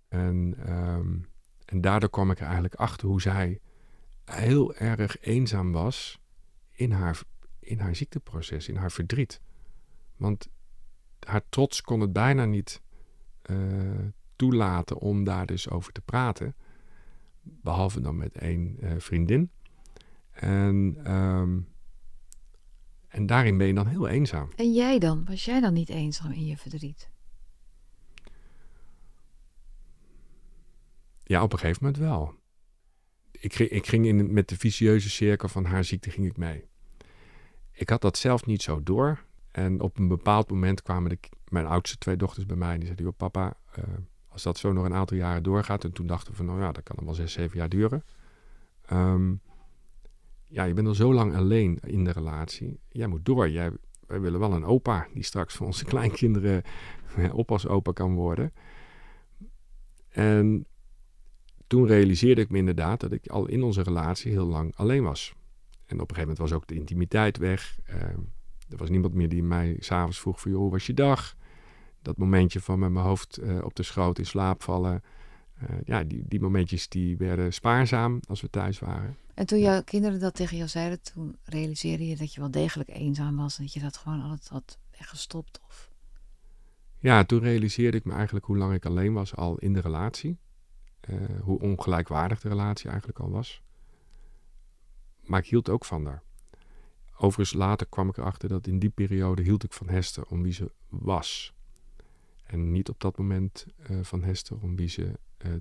En, 0.07 0.55
ehm, 0.65 1.17
en 1.65 1.81
daardoor 1.81 2.09
kwam 2.09 2.31
ik 2.31 2.39
er 2.39 2.45
eigenlijk 2.45 2.75
achter 2.75 3.07
hoe 3.07 3.21
zij 3.21 3.59
heel 4.25 4.75
erg 4.75 5.21
eenzaam 5.21 5.71
was 5.71 6.19
in 6.71 6.91
haar, 6.91 7.21
in 7.59 7.79
haar 7.79 7.95
ziekteproces, 7.95 8.67
in 8.67 8.75
haar 8.75 8.91
verdriet. 8.91 9.41
Want 10.17 10.47
haar 11.19 11.41
trots 11.49 11.81
kon 11.81 11.99
het 11.99 12.13
bijna 12.13 12.45
niet 12.45 12.81
uh, 13.51 13.57
toelaten 14.35 14.97
om 14.97 15.23
daar 15.23 15.45
dus 15.45 15.69
over 15.69 15.91
te 15.91 16.01
praten. 16.01 16.55
Behalve 17.41 18.01
dan 18.01 18.17
met 18.17 18.35
één 18.35 18.77
uh, 18.79 18.91
vriendin. 18.97 19.51
En, 20.31 21.11
um, 21.13 21.67
en 23.07 23.25
daarin 23.25 23.57
ben 23.57 23.67
je 23.67 23.73
dan 23.73 23.87
heel 23.87 24.07
eenzaam. 24.07 24.49
En 24.55 24.73
jij 24.73 24.99
dan? 24.99 25.25
Was 25.25 25.45
jij 25.45 25.59
dan 25.59 25.73
niet 25.73 25.89
eenzaam 25.89 26.31
in 26.31 26.45
je 26.45 26.57
verdriet? 26.57 27.09
Ja, 31.27 31.43
op 31.43 31.53
een 31.53 31.59
gegeven 31.59 31.83
moment 31.83 32.01
wel. 32.03 32.33
Ik 33.31 33.59
ik 33.59 33.87
ging 33.87 34.05
in, 34.05 34.33
met 34.33 34.49
de 34.49 34.57
vicieuze 34.57 35.09
cirkel 35.09 35.47
van 35.47 35.65
haar 35.65 35.83
ziekte 35.83 36.09
ging 36.09 36.27
ik 36.27 36.37
mee. 36.37 36.67
Ik 37.71 37.89
had 37.89 38.01
dat 38.01 38.17
zelf 38.17 38.45
niet 38.45 38.61
zo 38.61 38.83
door. 38.83 39.23
En 39.51 39.81
op 39.81 39.97
een 39.97 40.07
bepaald 40.07 40.49
moment 40.49 40.81
kwamen 40.81 41.09
de, 41.09 41.19
mijn 41.49 41.65
oudste 41.65 41.97
twee 41.97 42.15
dochters 42.15 42.45
bij 42.45 42.55
mij. 42.55 42.73
En 42.73 42.79
die 42.79 42.85
zeiden, 42.85 43.13
papa, 43.13 43.57
uh, 43.79 43.83
als 44.27 44.43
dat 44.43 44.57
zo 44.57 44.73
nog 44.73 44.85
een 44.85 44.93
aantal 44.93 45.17
jaren 45.17 45.43
doorgaat. 45.43 45.83
En 45.83 45.91
toen 45.91 46.07
dachten 46.07 46.31
we 46.31 46.37
van, 46.37 46.45
nou 46.45 46.59
ja, 46.59 46.71
dat 46.71 46.83
kan 46.83 47.05
wel 47.05 47.13
zes, 47.13 47.33
zeven 47.33 47.57
jaar 47.57 47.69
duren. 47.69 48.03
Um, 48.91 49.41
ja, 50.43 50.63
je 50.63 50.73
bent 50.73 50.87
al 50.87 50.93
zo 50.93 51.13
lang 51.13 51.35
alleen 51.35 51.79
in 51.85 52.03
de 52.03 52.11
relatie. 52.11 52.79
Jij 52.89 53.07
moet 53.07 53.25
door. 53.25 53.49
Jij, 53.49 53.71
wij 54.07 54.21
willen 54.21 54.39
wel 54.39 54.53
een 54.53 54.65
opa 54.65 55.07
die 55.13 55.23
straks 55.23 55.55
voor 55.55 55.65
onze 55.65 55.85
kleinkinderen 55.93 56.63
oppasopa 57.31 57.91
kan 57.91 58.15
worden. 58.15 58.53
En 60.09 60.65
toen 61.67 61.87
realiseerde 61.87 62.41
ik 62.41 62.49
me 62.49 62.57
inderdaad 62.57 62.99
dat 62.99 63.11
ik 63.11 63.27
al 63.27 63.47
in 63.47 63.63
onze 63.63 63.81
relatie 63.81 64.31
heel 64.31 64.45
lang 64.45 64.75
alleen 64.75 65.03
was. 65.03 65.33
En 65.85 65.99
op 65.99 66.09
een 66.09 66.15
gegeven 66.15 66.21
moment 66.21 66.37
was 66.37 66.53
ook 66.53 66.67
de 66.67 66.75
intimiteit 66.75 67.37
weg. 67.37 67.79
Uh, 67.89 67.95
er 68.69 68.77
was 68.77 68.89
niemand 68.89 69.13
meer 69.13 69.29
die 69.29 69.43
mij 69.43 69.75
s'avonds 69.79 70.19
vroeg 70.19 70.41
van, 70.41 70.51
joh, 70.51 70.59
hoe 70.59 70.71
was 70.71 70.85
je 70.85 70.93
dag? 70.93 71.35
Dat 72.01 72.17
momentje 72.17 72.61
van 72.61 72.79
met 72.79 72.91
mijn 72.91 73.05
hoofd 73.05 73.39
uh, 73.39 73.63
op 73.63 73.75
de 73.75 73.83
schoot 73.83 74.19
in 74.19 74.25
slaap 74.25 74.63
vallen. 74.63 75.03
Uh, 75.63 75.77
ja, 75.83 76.03
die, 76.03 76.23
die 76.27 76.39
momentjes 76.39 76.89
die 76.89 77.17
werden 77.17 77.53
spaarzaam 77.53 78.19
als 78.27 78.41
we 78.41 78.49
thuis 78.49 78.79
waren. 78.79 79.17
En 79.33 79.45
toen 79.45 79.59
jouw 79.59 79.83
kinderen 79.83 80.19
dat 80.19 80.35
tegen 80.35 80.57
jou 80.57 80.69
zeiden, 80.69 81.01
toen 81.01 81.35
realiseerde 81.43 82.07
je 82.07 82.15
dat 82.15 82.33
je 82.33 82.39
wel 82.39 82.51
degelijk 82.51 82.89
eenzaam 82.89 83.35
was 83.35 83.57
en 83.57 83.63
dat 83.63 83.73
je 83.73 83.79
dat 83.79 83.97
gewoon 83.97 84.21
altijd 84.21 84.47
had 84.47 84.77
weggestopt? 84.97 85.59
Of? 85.67 85.89
Ja, 86.99 87.23
toen 87.23 87.39
realiseerde 87.39 87.97
ik 87.97 88.05
me 88.05 88.13
eigenlijk 88.13 88.45
hoe 88.45 88.57
lang 88.57 88.73
ik 88.73 88.85
alleen 88.85 89.13
was 89.13 89.35
al 89.35 89.57
in 89.57 89.73
de 89.73 89.81
relatie. 89.81 90.37
Uh, 91.09 91.39
hoe 91.41 91.59
ongelijkwaardig 91.59 92.41
de 92.41 92.49
relatie 92.49 92.89
eigenlijk 92.89 93.19
al 93.19 93.29
was. 93.29 93.61
Maar 95.21 95.39
ik 95.39 95.49
hield 95.49 95.69
ook 95.69 95.85
van 95.85 96.05
haar. 96.05 96.23
Overigens, 97.17 97.53
later 97.53 97.87
kwam 97.87 98.09
ik 98.09 98.17
erachter 98.17 98.49
dat 98.49 98.67
in 98.67 98.79
die 98.79 98.89
periode 98.89 99.41
hield 99.41 99.63
ik 99.63 99.73
van 99.73 99.89
Hester 99.89 100.25
om 100.25 100.43
wie 100.43 100.53
ze 100.53 100.71
was. 100.89 101.53
En 102.43 102.71
niet 102.71 102.89
op 102.89 102.99
dat 102.99 103.17
moment 103.17 103.65
uh, 103.89 103.99
van 104.01 104.23
Hester 104.23 104.57
om 104.61 104.75
wie 104.75 104.89
ze 104.89 105.19
uh, 105.45 105.53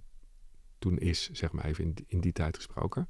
toen 0.78 0.98
is, 0.98 1.30
zeg 1.30 1.52
maar 1.52 1.64
even 1.64 1.84
in, 1.84 1.94
in 2.06 2.20
die 2.20 2.32
tijd 2.32 2.56
gesproken. 2.56 3.08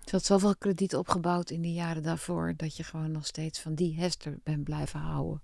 Je 0.00 0.10
had 0.10 0.24
zoveel 0.24 0.56
krediet 0.56 0.94
opgebouwd 0.94 1.50
in 1.50 1.60
die 1.60 1.72
jaren 1.72 2.02
daarvoor 2.02 2.54
dat 2.56 2.76
je 2.76 2.82
gewoon 2.82 3.10
nog 3.10 3.26
steeds 3.26 3.60
van 3.60 3.74
die 3.74 3.96
Hester 3.96 4.38
bent 4.42 4.64
blijven 4.64 5.00
houden. 5.00 5.42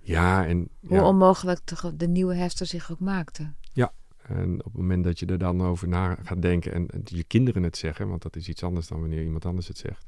Ja, 0.00 0.46
en. 0.46 0.68
Hoe 0.80 0.96
ja. 0.96 1.06
onmogelijk 1.06 1.60
de 1.98 2.08
nieuwe 2.08 2.34
Hester 2.34 2.66
zich 2.66 2.90
ook 2.90 3.00
maakte. 3.00 3.52
Ja, 3.72 3.92
en 4.22 4.58
op 4.58 4.72
het 4.72 4.80
moment 4.80 5.04
dat 5.04 5.18
je 5.18 5.26
er 5.26 5.38
dan 5.38 5.62
over 5.62 5.88
na 5.88 6.14
gaat 6.22 6.42
denken 6.42 6.72
en, 6.72 6.88
en 6.88 7.00
je 7.04 7.24
kinderen 7.24 7.62
het 7.62 7.76
zeggen, 7.76 8.08
want 8.08 8.22
dat 8.22 8.36
is 8.36 8.48
iets 8.48 8.62
anders 8.62 8.86
dan 8.86 9.00
wanneer 9.00 9.22
iemand 9.22 9.44
anders 9.44 9.68
het 9.68 9.78
zegt, 9.78 10.06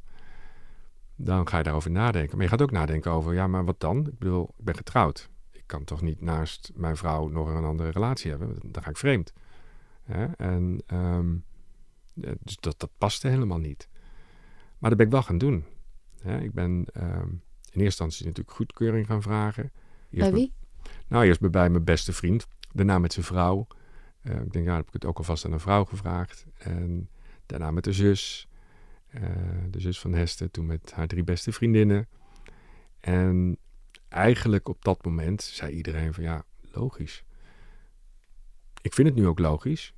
dan 1.17 1.49
ga 1.49 1.57
je 1.57 1.63
daarover 1.63 1.91
nadenken. 1.91 2.37
Maar 2.37 2.45
je 2.45 2.51
gaat 2.51 2.63
ook 2.63 2.71
nadenken 2.71 3.11
over, 3.11 3.35
ja, 3.35 3.47
maar 3.47 3.65
wat 3.65 3.81
dan? 3.81 4.07
Ik 4.07 4.19
bedoel, 4.19 4.55
ik 4.59 4.65
ben 4.65 4.77
getrouwd. 4.77 5.31
Ik 5.51 5.63
kan 5.67 5.85
toch 5.85 6.03
niet 6.03 6.21
naast 6.21 6.71
mijn 6.75 6.97
vrouw 6.97 7.29
nog 7.29 7.49
een 7.49 7.65
andere 7.65 7.91
relatie 7.91 8.31
hebben? 8.31 8.57
Dan 8.63 8.83
ga 8.83 8.91
ik 8.91 8.97
vreemd. 8.97 9.33
En 10.37 10.83
um, 10.93 11.45
dus 12.15 12.57
dat, 12.61 12.81
dat 12.81 12.91
paste 12.99 13.29
helemaal 13.29 13.59
niet. 13.59 13.89
Maar 14.79 14.91
dat 14.91 14.99
ben 14.99 15.07
ik 15.07 15.13
wel 15.13 15.23
gaan 15.23 15.39
doen. 15.39 15.65
ik 16.41 16.53
ben 16.53 16.87
um, 16.97 17.43
in 17.71 17.81
eerste 17.81 18.03
instantie 18.03 18.27
natuurlijk 18.27 18.57
goedkeuring 18.57 19.07
gaan 19.07 19.23
vragen. 19.23 19.73
Eerst 20.11 20.31
bij 20.31 20.33
wie? 20.33 20.53
nou, 21.09 21.25
eerst 21.25 21.51
bij 21.51 21.71
mijn 21.71 21.85
beste 21.85 22.13
vriend. 22.13 22.47
Daarna 22.73 22.99
met 22.99 23.13
zijn 23.13 23.25
vrouw. 23.25 23.67
Uh, 24.23 24.41
ik 24.41 24.53
denk, 24.53 24.67
ja, 24.67 24.77
heb 24.77 24.87
ik 24.87 24.93
het 24.93 25.05
ook 25.05 25.19
alvast 25.19 25.45
aan 25.45 25.53
een 25.53 25.61
vrouw 25.61 25.85
gevraagd. 25.85 26.47
En 26.59 27.09
daarna 27.47 27.71
met 27.71 27.85
de 27.85 27.93
zus. 27.93 28.49
Uh, 29.15 29.23
de 29.71 29.81
zus 29.81 30.01
van 30.01 30.13
Hester. 30.13 30.51
Toen 30.51 30.67
met 30.67 30.93
haar 30.93 31.07
drie 31.07 31.25
beste 31.25 31.53
vriendinnen. 31.53 32.09
En 33.01 33.59
eigenlijk 34.09 34.69
op 34.69 34.85
dat 34.85 35.05
moment 35.05 35.43
zei 35.43 35.73
iedereen 35.73 36.15
van, 36.15 36.25
ja, 36.25 36.45
logisch. 36.61 37.25
Ik 38.83 38.95
vind 38.95 39.09
het 39.09 39.17
nu 39.17 39.27
ook 39.27 39.39
logisch. 39.39 39.95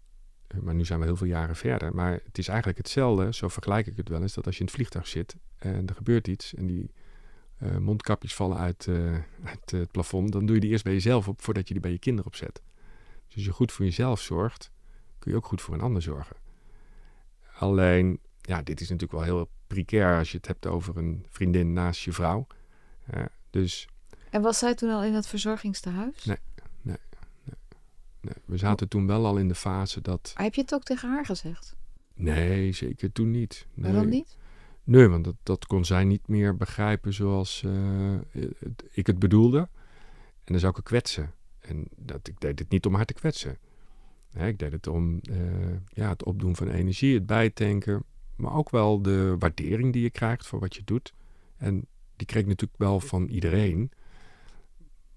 Maar 0.60 0.74
nu 0.74 0.84
zijn 0.84 0.98
we 0.98 1.04
heel 1.04 1.16
veel 1.16 1.26
jaren 1.26 1.56
verder. 1.56 1.94
Maar 1.94 2.20
het 2.24 2.38
is 2.38 2.48
eigenlijk 2.48 2.78
hetzelfde, 2.78 3.34
zo 3.34 3.48
vergelijk 3.48 3.87
ik 3.87 3.96
het 3.96 4.08
wel 4.08 4.22
eens, 4.22 4.34
dat 4.34 4.46
als 4.46 4.54
je 4.54 4.60
in 4.60 4.66
het 4.66 4.74
vliegtuig 4.74 5.06
zit 5.06 5.37
en 5.58 5.87
er 5.87 5.94
gebeurt 5.94 6.28
iets 6.28 6.54
en 6.54 6.66
die 6.66 6.90
mondkapjes 7.78 8.34
vallen 8.34 8.56
uit, 8.56 8.88
uit 9.44 9.70
het 9.70 9.90
plafond, 9.90 10.32
dan 10.32 10.46
doe 10.46 10.54
je 10.54 10.60
die 10.60 10.70
eerst 10.70 10.84
bij 10.84 10.92
jezelf 10.92 11.28
op 11.28 11.42
voordat 11.42 11.68
je 11.68 11.74
die 11.74 11.82
bij 11.82 11.92
je 11.92 11.98
kinderen 11.98 12.26
opzet. 12.26 12.62
Dus 13.35 13.42
als 13.42 13.44
je 13.44 13.53
goed 13.53 13.73
voor 13.73 13.85
jezelf 13.85 14.20
zorgt, 14.20 14.70
kun 15.18 15.31
je 15.31 15.37
ook 15.37 15.47
goed 15.47 15.62
voor 15.62 15.75
een 15.75 15.81
ander 15.81 16.03
zorgen. 16.03 16.37
Alleen, 17.59 18.20
ja, 18.40 18.62
dit 18.62 18.81
is 18.81 18.88
natuurlijk 18.88 19.12
wel 19.12 19.37
heel 19.37 19.49
precair 19.66 20.18
als 20.18 20.31
je 20.31 20.37
het 20.37 20.47
hebt 20.47 20.66
over 20.66 20.97
een 20.97 21.27
vriendin 21.29 21.73
naast 21.73 22.01
je 22.01 22.12
vrouw. 22.12 22.47
Uh, 23.14 23.25
dus... 23.51 23.88
En 24.31 24.42
was 24.42 24.59
zij 24.59 24.75
toen 24.75 24.90
al 24.90 25.05
in 25.05 25.14
het 25.14 25.27
verzorgingstehuis? 25.27 26.25
Nee, 26.25 26.38
nee. 26.83 26.97
Nee, 28.20 28.35
we 28.44 28.57
zaten 28.57 28.88
toen 28.88 29.07
wel 29.07 29.27
al 29.27 29.37
in 29.37 29.49
de 29.49 29.55
fase 29.55 30.01
dat. 30.01 30.33
Maar 30.35 30.44
heb 30.44 30.55
je 30.55 30.61
het 30.61 30.75
ook 30.75 30.83
tegen 30.83 31.09
haar 31.09 31.25
gezegd? 31.25 31.77
Nee, 32.14 32.73
zeker 32.73 33.12
toen 33.12 33.31
niet. 33.31 33.66
Nee. 33.75 33.92
Waarom 33.92 34.11
niet? 34.11 34.37
Nee, 34.85 35.09
want 35.09 35.25
dat, 35.25 35.35
dat 35.42 35.66
kon 35.66 35.85
zij 35.85 36.05
niet 36.05 36.29
meer 36.29 36.57
begrijpen 36.57 37.12
zoals 37.12 37.62
uh, 37.66 38.18
ik 38.90 39.07
het 39.07 39.18
bedoelde. 39.18 39.59
En 39.59 40.53
dan 40.53 40.59
zou 40.59 40.70
ik 40.70 40.77
haar 40.77 40.87
kwetsen. 40.87 41.33
En 41.68 41.88
dat, 41.96 42.29
ik 42.29 42.40
deed 42.40 42.59
het 42.59 42.70
niet 42.70 42.87
om 42.87 42.94
haar 42.94 43.05
te 43.05 43.12
kwetsen. 43.12 43.59
Ik 44.35 44.59
deed 44.59 44.72
het 44.72 44.87
om 44.87 45.20
uh, 45.31 45.77
ja, 45.88 46.09
het 46.09 46.24
opdoen 46.24 46.57
van 46.57 46.68
energie, 46.68 47.14
het 47.14 47.27
bijtanken. 47.27 48.05
Maar 48.37 48.55
ook 48.55 48.70
wel 48.70 49.03
de 49.03 49.37
waardering 49.38 49.92
die 49.92 50.03
je 50.03 50.11
krijgt 50.11 50.46
voor 50.46 50.61
wat 50.61 50.74
je 50.74 50.85
doet. 50.85 51.14
En 51.57 51.87
die 52.16 52.27
kreeg 52.27 52.42
ik 52.42 52.48
natuurlijk 52.48 52.79
wel 52.79 53.00
van 53.00 53.29
iedereen. 53.29 53.90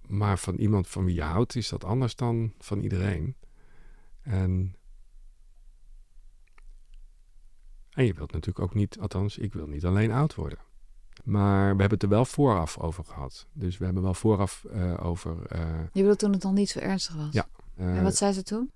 Maar 0.07 0.39
van 0.39 0.55
iemand 0.55 0.87
van 0.87 1.05
wie 1.05 1.15
je 1.15 1.21
houdt 1.21 1.55
is 1.55 1.69
dat 1.69 1.83
anders 1.83 2.15
dan 2.15 2.53
van 2.59 2.79
iedereen. 2.79 3.35
En, 4.21 4.75
en 7.89 8.05
je 8.05 8.13
wilt 8.13 8.31
natuurlijk 8.31 8.65
ook 8.65 8.73
niet, 8.73 8.99
althans, 8.99 9.37
ik 9.37 9.53
wil 9.53 9.67
niet 9.67 9.85
alleen 9.85 10.11
oud 10.11 10.35
worden. 10.35 10.59
Maar 11.27 11.61
we 11.61 11.81
hebben 11.81 11.89
het 11.89 12.03
er 12.03 12.09
wel 12.09 12.25
vooraf 12.25 12.77
over 12.77 13.03
gehad. 13.03 13.47
Dus 13.53 13.77
we 13.77 13.85
hebben 13.85 14.03
wel 14.03 14.13
vooraf 14.13 14.65
uh, 14.73 15.05
over. 15.05 15.37
Uh, 15.55 15.79
je 15.91 16.01
bedoelt 16.01 16.19
toen 16.19 16.31
het 16.31 16.43
nog 16.43 16.53
niet 16.53 16.69
zo 16.69 16.79
ernstig 16.79 17.15
was? 17.15 17.33
Ja. 17.33 17.47
Uh, 17.77 17.97
en 17.97 18.03
wat 18.03 18.15
zei 18.15 18.33
ze 18.33 18.43
toen? 18.43 18.71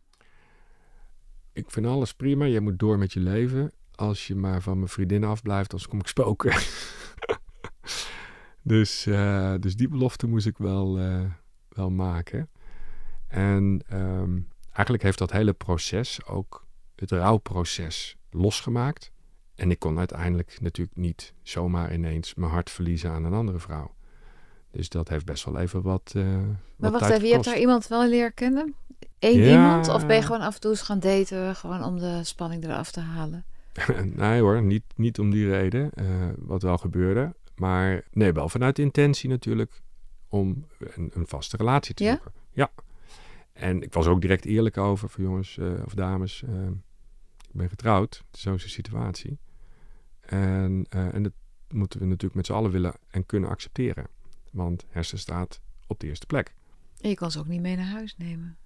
Ik 1.54 1.72
vind 1.72 1.86
alles 1.86 2.14
prima. 2.14 2.46
Jij 2.46 2.60
moet 2.60 2.80
door 2.80 2.98
met 2.98 3.14
je 3.14 3.20
leven. 3.20 3.72
Als 3.96 4.28
je 4.28 4.36
maar 4.36 4.62
van 4.62 4.78
mijn 4.78 4.90
vriendin 4.90 5.24
afblijft, 5.24 5.72
anders 5.72 5.90
kom 5.90 6.00
ik 6.00 6.08
spoken. 6.08 6.54
Dus, 8.64 9.04
dus 9.60 9.76
die 9.76 9.88
belofte 9.88 10.28
moest 10.28 10.46
ik 10.46 10.58
wel, 10.58 11.00
wel 11.70 11.90
maken. 11.90 12.50
En 13.28 13.82
um, 13.94 14.48
eigenlijk 14.72 15.04
heeft 15.04 15.18
dat 15.18 15.32
hele 15.32 15.54
proces 15.54 16.26
ook 16.26 16.66
het 16.96 17.12
rouwproces 17.12 18.18
losgemaakt. 18.30 19.12
En 19.62 19.72
ik 19.72 19.80
kon 19.80 19.98
uiteindelijk 19.98 20.58
natuurlijk 20.62 20.98
niet 20.98 21.34
zomaar 21.44 21.94
ineens 21.94 22.34
mijn 22.34 22.52
hart 22.52 22.70
verliezen 22.70 23.12
aan 23.12 23.24
een 23.24 23.34
andere 23.34 23.60
vrouw. 23.60 23.96
Dus 24.72 24.90
dat 24.90 25.10
heeft 25.10 25.26
best 25.26 25.46
wel 25.46 25.58
even 25.58 25.82
wat. 25.82 26.14
Uh, 26.16 26.24
maar 26.26 26.92
wat 26.92 26.92
wacht 26.92 27.12
even, 27.12 27.28
je 27.28 27.34
hebt 27.34 27.46
daar 27.46 27.60
iemand 27.60 27.88
wel 27.88 28.08
leren 28.08 28.34
kennen? 28.34 28.76
één 29.20 29.50
iemand? 29.50 29.88
Of 29.88 30.08
ben 30.08 30.16
je 30.16 30.22
gewoon 30.22 30.42
af 30.42 30.56
en 30.56 30.62
toe 30.62 30.72
eens 30.72 30.82
gaan 30.82 31.00
daten, 31.00 31.56
gewoon 31.56 31.84
om 31.84 32.00
de 32.00 32.24
spanning 32.24 32.64
eraf 32.64 32.92
te 32.92 33.00
halen? 33.00 33.46
nee 34.16 34.42
hoor, 34.42 34.62
niet, 34.62 34.84
niet 34.96 35.20
om 35.20 35.32
die 35.32 35.50
reden, 35.50 35.92
uh, 35.96 36.06
wat 36.38 36.62
wel 36.62 36.78
gebeurde. 36.78 37.36
Maar 37.56 38.04
nee, 38.12 38.32
wel 38.32 38.50
vanuit 38.50 38.76
de 38.76 38.82
intentie 38.82 39.30
natuurlijk 39.30 39.82
om 40.28 40.66
een, 40.80 41.12
een 41.14 41.28
vaste 41.28 41.58
relatie 41.58 41.94
te 41.94 42.04
zoeken. 42.04 42.32
Ja. 42.52 42.72
En 43.54 43.82
ik 43.82 43.94
was 43.94 44.08
ook 44.08 44.22
direct 44.22 44.46
eerlijk 44.46 44.78
over 44.78 45.10
voor 45.10 45.24
jongens 45.24 45.58
uh, 45.58 45.72
of 45.86 45.94
dames. 45.94 46.44
Ik 47.52 47.58
ben 47.58 47.70
getrouwd, 47.70 48.24
het 48.28 48.36
is 48.36 48.42
zo'n 48.42 48.60
situatie. 48.60 49.40
En, 50.32 50.86
en 50.90 51.24
dat 51.24 51.34
moeten 51.68 52.00
we 52.00 52.06
natuurlijk 52.06 52.36
met 52.36 52.46
z'n 52.46 52.54
allen 52.54 52.72
willen 52.72 52.94
en 53.10 53.26
kunnen 53.26 53.50
accepteren. 53.50 54.08
Want 54.52 54.86
hersen 54.90 55.20
staat 55.20 55.62
op 55.88 56.00
de 56.00 56.08
eerste 56.08 56.26
plek. 56.26 56.54
En 57.02 57.10
je 57.10 57.16
kan 57.16 57.32
ze 57.32 57.40
ook 57.40 57.48
niet 57.48 57.62
mee 57.62 57.76
naar 57.76 57.86
huis 57.86 58.18
nemen. 58.18 58.58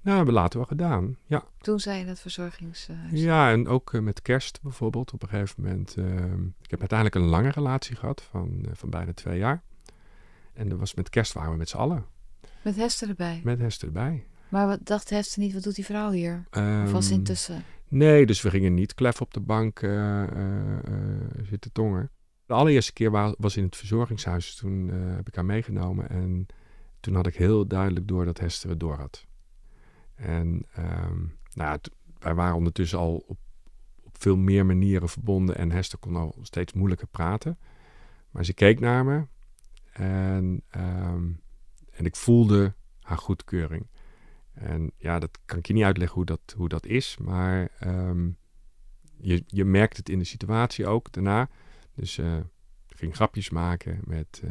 Nou, 0.00 0.16
hebben 0.16 0.34
we 0.34 0.40
later 0.40 0.58
wel 0.58 0.68
gedaan, 0.68 1.16
ja. 1.26 1.44
Toen 1.58 1.80
zei 1.80 1.98
je 1.98 2.04
dat 2.04 2.20
verzorgingshuis. 2.20 3.10
Ja, 3.10 3.50
en 3.50 3.68
ook 3.68 3.92
uh, 3.92 4.00
met 4.00 4.22
kerst 4.22 4.62
bijvoorbeeld. 4.62 5.12
Op 5.12 5.22
een 5.22 5.28
gegeven 5.28 5.62
moment, 5.62 5.96
uh, 5.96 6.06
ik 6.62 6.70
heb 6.70 6.80
uiteindelijk 6.80 7.18
een 7.18 7.30
lange 7.30 7.50
relatie 7.50 7.96
gehad 7.96 8.22
van, 8.22 8.58
uh, 8.64 8.70
van 8.72 8.90
bijna 8.90 9.12
twee 9.12 9.38
jaar. 9.38 9.62
En 10.52 10.68
dat 10.68 10.78
was 10.78 10.94
met 10.94 11.10
kerst 11.10 11.32
waren 11.32 11.50
we 11.50 11.56
met 11.56 11.68
z'n 11.68 11.76
allen. 11.76 12.04
Met 12.62 12.76
Hester 12.76 13.08
erbij? 13.08 13.40
Met 13.44 13.58
Hester 13.58 13.86
erbij. 13.86 14.26
Maar 14.48 14.66
wat 14.66 14.86
dacht 14.86 15.10
Hester 15.10 15.42
niet, 15.42 15.52
wat 15.52 15.62
doet 15.62 15.74
die 15.74 15.84
vrouw 15.84 16.10
hier? 16.10 16.44
Um, 16.50 16.84
of 16.84 16.92
was 16.92 17.06
ehm, 17.06 17.14
intussen? 17.14 17.64
Nee, 17.88 18.26
dus 18.26 18.42
we 18.42 18.50
gingen 18.50 18.74
niet 18.74 18.94
klef 18.94 19.20
op 19.20 19.34
de 19.34 19.40
bank 19.40 19.78
zitten 21.42 21.72
tongen. 21.72 22.10
De 22.46 22.54
allereerste 22.54 22.92
keer 22.92 23.34
was 23.38 23.56
in 23.56 23.62
het 23.62 23.76
verzorgingshuis. 23.76 24.54
Toen 24.54 24.88
heb 24.88 25.28
ik 25.28 25.34
haar 25.34 25.44
meegenomen 25.44 26.08
en 26.08 26.46
toen 27.00 27.14
had 27.14 27.26
ik 27.26 27.36
heel 27.36 27.66
duidelijk 27.66 28.08
door 28.08 28.24
dat 28.24 28.38
Hester 28.38 28.70
het 28.70 28.80
door 28.80 28.96
had. 28.96 29.26
En 30.14 30.66
um, 30.78 31.38
nou, 31.54 31.78
wij 32.18 32.34
waren 32.34 32.56
ondertussen 32.56 32.98
al 32.98 33.24
op, 33.26 33.38
op, 34.02 34.16
veel 34.18 34.36
meer 34.36 34.66
manieren 34.66 35.08
verbonden 35.08 35.56
en 35.56 35.70
Hester 35.70 35.98
kon 35.98 36.16
al 36.16 36.36
steeds 36.42 36.72
moeilijker 36.72 37.06
praten. 37.06 37.58
Maar 38.30 38.44
ze 38.44 38.54
keek 38.54 38.80
naar 38.80 39.04
me 39.04 39.26
en, 39.92 40.62
um, 40.76 41.40
en 41.90 42.04
ik 42.04 42.16
voelde 42.16 42.74
haar 43.00 43.18
goedkeuring. 43.18 43.86
En 44.58 44.92
ja, 44.96 45.18
dat 45.18 45.38
kan 45.44 45.58
ik 45.58 45.66
je 45.66 45.72
niet 45.72 45.84
uitleggen 45.84 46.16
hoe 46.16 46.24
dat, 46.24 46.40
hoe 46.56 46.68
dat 46.68 46.86
is, 46.86 47.16
maar 47.20 47.68
um, 47.84 48.36
je, 49.16 49.42
je 49.46 49.64
merkt 49.64 49.96
het 49.96 50.08
in 50.08 50.18
de 50.18 50.24
situatie 50.24 50.86
ook 50.86 51.12
daarna. 51.12 51.48
Dus 51.94 52.18
uh, 52.18 52.36
ik 52.88 52.96
ging 52.96 53.14
grapjes 53.14 53.50
maken 53.50 54.00
met, 54.04 54.40
uh, 54.44 54.50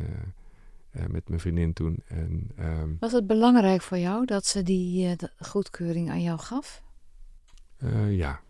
uh, 0.92 1.06
met 1.06 1.30
mijn 1.30 1.40
vriendin 1.40 1.74
toen. 1.74 2.04
En, 2.08 2.52
um, 2.60 2.98
Was 3.00 3.12
het 3.12 3.28
belangrijk 3.28 3.82
voor 3.82 3.98
jou 3.98 4.26
dat 4.26 4.46
ze 4.46 4.64
die 4.64 5.16
goedkeuring 5.40 6.10
aan 6.10 6.22
jou 6.22 6.40
gaf? 6.40 6.84
Ja. 8.10 8.42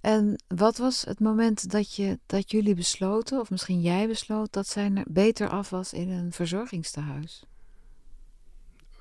En 0.00 0.42
wat 0.48 0.76
was 0.76 1.04
het 1.04 1.20
moment 1.20 1.70
dat, 1.70 1.94
je, 1.94 2.18
dat 2.26 2.50
jullie 2.50 2.74
besloten, 2.74 3.40
of 3.40 3.50
misschien 3.50 3.80
jij 3.80 4.06
besloot, 4.06 4.52
dat 4.52 4.66
zij 4.66 5.04
beter 5.08 5.48
af 5.48 5.70
was 5.70 5.92
in 5.92 6.10
een 6.10 6.32
verzorgingstehuis? 6.32 7.44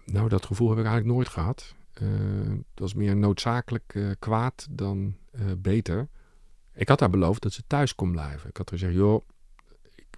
Nou, 0.05 0.29
dat 0.29 0.45
gevoel 0.45 0.69
heb 0.69 0.77
ik 0.77 0.85
eigenlijk 0.85 1.15
nooit 1.15 1.29
gehad. 1.29 1.75
Het 1.99 2.79
was 2.79 2.93
meer 2.93 3.15
noodzakelijk 3.15 4.15
kwaad 4.19 4.67
dan 4.69 5.15
beter. 5.57 6.07
Ik 6.73 6.87
had 6.87 6.99
haar 6.99 7.09
beloofd 7.09 7.41
dat 7.41 7.53
ze 7.53 7.63
thuis 7.67 7.95
kon 7.95 8.11
blijven. 8.11 8.49
Ik 8.49 8.57
had 8.57 8.69
gezegd, 8.69 8.93
joh, 8.93 9.25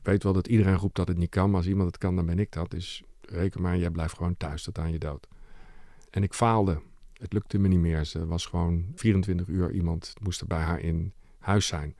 weet 0.07 0.23
wel 0.23 0.33
dat 0.33 0.47
iedereen 0.47 0.75
roept 0.75 0.95
dat 0.95 1.07
het 1.07 1.17
niet 1.17 1.29
kan, 1.29 1.49
maar 1.49 1.57
als 1.57 1.67
iemand 1.67 1.87
het 1.87 1.97
kan, 1.97 2.15
dan 2.15 2.25
ben 2.25 2.39
ik 2.39 2.51
dat. 2.51 2.71
Dus 2.71 3.03
reken 3.21 3.61
maar, 3.61 3.77
jij 3.77 3.89
blijft 3.89 4.15
gewoon 4.15 4.37
thuis 4.37 4.63
tot 4.63 4.77
aan 4.77 4.91
je 4.91 4.99
dood. 4.99 5.27
En 6.09 6.23
ik 6.23 6.33
faalde. 6.33 6.81
Het 7.13 7.33
lukte 7.33 7.57
me 7.57 7.67
niet 7.67 7.79
meer. 7.79 8.05
Ze 8.05 8.25
was 8.25 8.45
gewoon 8.45 8.85
24 8.95 9.47
uur 9.47 9.71
iemand 9.71 10.13
moest 10.21 10.41
er 10.41 10.47
bij 10.47 10.61
haar 10.61 10.79
in 10.79 11.13
huis 11.39 11.67
zijn. 11.67 11.95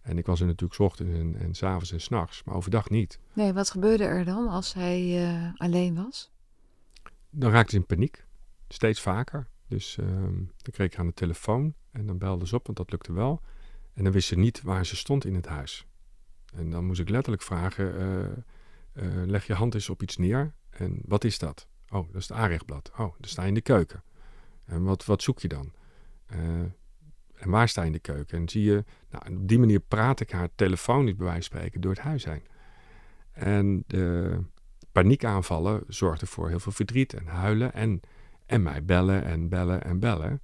En 0.00 0.18
ik 0.18 0.26
was 0.26 0.40
er 0.40 0.46
natuurlijk 0.46 0.74
s 0.74 0.78
ochtends 0.78 1.18
en, 1.18 1.36
en 1.40 1.54
s 1.54 1.62
avonds 1.62 1.92
en 1.92 2.00
s'nachts, 2.00 2.44
maar 2.44 2.54
overdag 2.54 2.90
niet. 2.90 3.18
Nee, 3.32 3.52
wat 3.52 3.70
gebeurde 3.70 4.04
er 4.04 4.24
dan 4.24 4.48
als 4.48 4.74
hij 4.74 5.30
uh, 5.32 5.50
alleen 5.56 5.94
was? 5.94 6.30
Dan 7.30 7.50
raakte 7.50 7.70
ze 7.70 7.76
in 7.76 7.86
paniek. 7.86 8.24
Steeds 8.68 9.00
vaker. 9.00 9.48
Dus 9.68 9.96
uh, 9.96 10.06
dan 10.06 10.72
kreeg 10.72 10.92
ik 10.92 10.98
aan 10.98 11.06
de 11.06 11.14
telefoon 11.14 11.74
en 11.90 12.06
dan 12.06 12.18
belde 12.18 12.46
ze 12.46 12.54
op, 12.54 12.66
want 12.66 12.78
dat 12.78 12.90
lukte 12.90 13.12
wel. 13.12 13.42
En 13.94 14.04
dan 14.04 14.12
wist 14.12 14.28
ze 14.28 14.38
niet 14.38 14.62
waar 14.62 14.86
ze 14.86 14.96
stond 14.96 15.24
in 15.24 15.34
het 15.34 15.46
huis. 15.46 15.86
En 16.54 16.70
dan 16.70 16.84
moest 16.84 17.00
ik 17.00 17.08
letterlijk 17.08 17.42
vragen: 17.42 18.00
uh, 18.00 19.04
uh, 19.04 19.26
leg 19.26 19.46
je 19.46 19.54
hand 19.54 19.74
eens 19.74 19.88
op 19.88 20.02
iets 20.02 20.16
neer. 20.16 20.54
En 20.70 21.00
wat 21.04 21.24
is 21.24 21.38
dat? 21.38 21.68
Oh, 21.88 22.06
dat 22.06 22.22
is 22.22 22.28
het 22.28 22.36
aanrechtblad. 22.36 22.90
Oh, 22.92 23.14
dan 23.18 23.28
sta 23.28 23.42
je 23.42 23.48
in 23.48 23.54
de 23.54 23.60
keuken. 23.60 24.02
En 24.64 24.82
wat, 24.82 25.04
wat 25.04 25.22
zoek 25.22 25.40
je 25.40 25.48
dan? 25.48 25.72
Uh, 26.32 26.38
en 27.34 27.50
waar 27.50 27.68
sta 27.68 27.80
je 27.80 27.86
in 27.86 27.92
de 27.92 27.98
keuken? 27.98 28.38
En 28.38 28.48
zie 28.48 28.62
je, 28.62 28.84
nou, 29.10 29.36
op 29.36 29.48
die 29.48 29.58
manier 29.58 29.80
praat 29.80 30.20
ik 30.20 30.30
haar 30.30 30.48
telefonisch 30.54 31.16
bij 31.16 31.26
wijze 31.26 31.48
van 31.48 31.58
spreken 31.58 31.80
door 31.80 31.90
het 31.90 32.00
huis 32.00 32.24
heen. 32.24 32.46
En 33.32 33.84
de 33.86 34.38
paniekaanvallen 34.92 35.84
zorgden 35.88 36.28
voor 36.28 36.48
heel 36.48 36.60
veel 36.60 36.72
verdriet 36.72 37.14
en 37.14 37.26
huilen 37.26 37.72
en, 37.72 38.00
en 38.48 38.62
mij 38.62 38.84
bellen 38.84 39.24
en 39.24 39.48
bellen 39.48 39.84
en 39.84 39.98
bellen. 39.98 40.40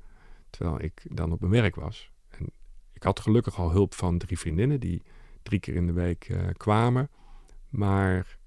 Terwijl 0.50 0.82
ik 0.82 1.06
dan 1.10 1.32
op 1.32 1.40
mijn 1.40 1.52
werk 1.52 1.74
was. 1.74 2.10
En 2.28 2.50
ik 2.92 3.02
had 3.02 3.20
gelukkig 3.20 3.58
al 3.58 3.70
hulp 3.70 3.94
van 3.94 4.18
drie 4.18 4.38
vriendinnen 4.38 4.80
die 4.80 5.02
drie 5.42 5.60
keer 5.60 5.74
in 5.74 5.86
de 5.86 5.92
week 5.92 6.28
uh, 6.28 6.48
kwamen. 6.56 7.10
Maar 7.68 8.38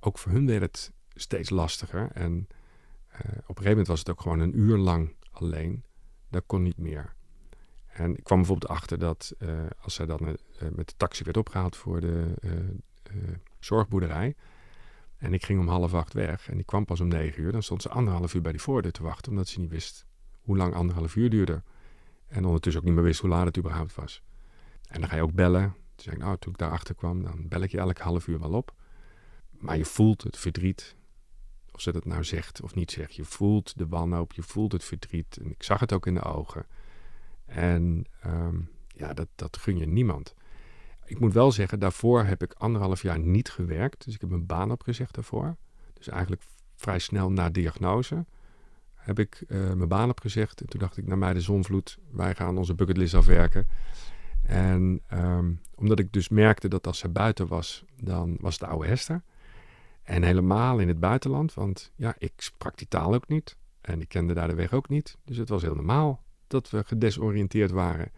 ook 0.00 0.18
voor 0.18 0.32
hun 0.32 0.46
werd 0.46 0.62
het 0.62 0.92
steeds 1.14 1.50
lastiger. 1.50 2.10
En 2.12 2.32
uh, 2.32 3.18
op 3.18 3.26
een 3.26 3.38
gegeven 3.46 3.68
moment 3.68 3.86
was 3.86 3.98
het 3.98 4.10
ook 4.10 4.20
gewoon 4.20 4.38
een 4.38 4.58
uur 4.58 4.76
lang 4.76 5.14
alleen. 5.30 5.84
Dat 6.28 6.42
kon 6.46 6.62
niet 6.62 6.78
meer. 6.78 7.14
En 7.86 8.16
ik 8.16 8.24
kwam 8.24 8.38
bijvoorbeeld 8.38 8.70
achter 8.70 8.98
dat 8.98 9.34
uh, 9.38 9.66
als 9.80 9.94
zij 9.94 10.06
dan 10.06 10.36
met 10.72 10.88
de 10.88 10.94
taxi 10.96 11.24
werd 11.24 11.36
opgehaald 11.36 11.76
voor 11.76 12.00
de 12.00 12.34
zorgboerderij. 13.58 14.34
En 15.20 15.34
ik 15.34 15.44
ging 15.44 15.60
om 15.60 15.68
half 15.68 15.94
acht 15.94 16.12
weg 16.12 16.48
en 16.48 16.58
ik 16.58 16.66
kwam 16.66 16.84
pas 16.84 17.00
om 17.00 17.08
negen 17.08 17.42
uur. 17.42 17.52
Dan 17.52 17.62
stond 17.62 17.82
ze 17.82 17.88
anderhalf 17.88 18.34
uur 18.34 18.40
bij 18.40 18.52
die 18.52 18.60
voordeur 18.60 18.92
te 18.92 19.02
wachten, 19.02 19.30
omdat 19.30 19.48
ze 19.48 19.60
niet 19.60 19.70
wist 19.70 20.06
hoe 20.40 20.56
lang 20.56 20.74
anderhalf 20.74 21.16
uur 21.16 21.30
duurde. 21.30 21.62
En 22.26 22.44
ondertussen 22.44 22.80
ook 22.80 22.86
niet 22.86 22.96
meer 22.96 23.06
wist 23.06 23.20
hoe 23.20 23.30
laat 23.30 23.46
het 23.46 23.58
überhaupt 23.58 23.94
was. 23.94 24.22
En 24.88 25.00
dan 25.00 25.08
ga 25.08 25.16
je 25.16 25.22
ook 25.22 25.34
bellen. 25.34 25.62
Toen 25.62 26.04
zei 26.04 26.16
ik, 26.16 26.22
nou, 26.22 26.36
toen 26.38 26.52
ik 26.52 26.58
daarachter 26.58 26.94
kwam, 26.94 27.22
dan 27.22 27.48
bel 27.48 27.60
ik 27.60 27.70
je 27.70 27.78
elke 27.78 28.02
half 28.02 28.26
uur 28.26 28.40
wel 28.40 28.52
op. 28.52 28.74
Maar 29.50 29.76
je 29.76 29.84
voelt 29.84 30.22
het 30.22 30.36
verdriet. 30.36 30.96
Of 31.72 31.80
ze 31.80 31.92
dat 31.92 32.04
nou 32.04 32.24
zegt 32.24 32.62
of 32.62 32.74
niet 32.74 32.90
zegt. 32.90 33.14
Je 33.14 33.24
voelt 33.24 33.78
de 33.78 33.86
wanhoop, 33.86 34.32
je 34.32 34.42
voelt 34.42 34.72
het 34.72 34.84
verdriet. 34.84 35.36
En 35.36 35.50
ik 35.50 35.62
zag 35.62 35.80
het 35.80 35.92
ook 35.92 36.06
in 36.06 36.14
de 36.14 36.22
ogen. 36.22 36.66
En 37.44 38.04
um, 38.26 38.68
ja, 38.88 39.12
dat, 39.12 39.28
dat 39.34 39.56
gun 39.56 39.78
je 39.78 39.86
niemand. 39.86 40.34
Ik 41.10 41.20
moet 41.20 41.32
wel 41.32 41.52
zeggen, 41.52 41.78
daarvoor 41.78 42.24
heb 42.24 42.42
ik 42.42 42.52
anderhalf 42.52 43.02
jaar 43.02 43.18
niet 43.18 43.50
gewerkt. 43.50 44.04
Dus 44.04 44.14
ik 44.14 44.20
heb 44.20 44.30
mijn 44.30 44.46
baan 44.46 44.70
opgezegd 44.70 45.14
daarvoor. 45.14 45.56
Dus 45.92 46.08
eigenlijk 46.08 46.42
vrij 46.74 46.98
snel 46.98 47.30
na 47.30 47.50
diagnose 47.50 48.24
heb 48.94 49.18
ik 49.18 49.44
uh, 49.48 49.72
mijn 49.72 49.88
baan 49.88 50.10
opgezegd. 50.10 50.60
En 50.60 50.68
toen 50.68 50.80
dacht 50.80 50.96
ik, 50.96 51.06
naar 51.06 51.18
mij 51.18 51.32
de 51.32 51.40
zonvloed. 51.40 51.98
Wij 52.10 52.34
gaan 52.34 52.58
onze 52.58 52.74
bucketlist 52.74 53.14
afwerken. 53.14 53.66
En 54.42 55.02
um, 55.12 55.60
omdat 55.74 55.98
ik 55.98 56.12
dus 56.12 56.28
merkte 56.28 56.68
dat 56.68 56.86
als 56.86 56.98
ze 56.98 57.08
buiten 57.08 57.46
was, 57.46 57.84
dan 57.96 58.36
was 58.40 58.58
het 58.58 58.68
oude 58.68 58.86
Hester. 58.86 59.22
En 60.02 60.22
helemaal 60.22 60.78
in 60.78 60.88
het 60.88 61.00
buitenland, 61.00 61.54
want 61.54 61.92
ja, 61.96 62.14
ik 62.18 62.32
sprak 62.36 62.78
die 62.78 62.88
taal 62.88 63.14
ook 63.14 63.28
niet. 63.28 63.56
En 63.80 64.00
ik 64.00 64.08
kende 64.08 64.34
daar 64.34 64.48
de 64.48 64.54
weg 64.54 64.72
ook 64.72 64.88
niet. 64.88 65.18
Dus 65.24 65.36
het 65.36 65.48
was 65.48 65.62
heel 65.62 65.74
normaal 65.74 66.22
dat 66.46 66.70
we 66.70 66.84
gedesoriënteerd 66.84 67.70
waren. 67.70 68.10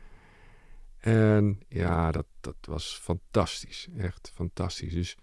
En 1.03 1.61
ja, 1.69 2.11
dat, 2.11 2.27
dat 2.41 2.57
was 2.61 2.99
fantastisch. 3.03 3.89
Echt 3.97 4.31
fantastisch. 4.35 4.93
Dus 4.93 5.17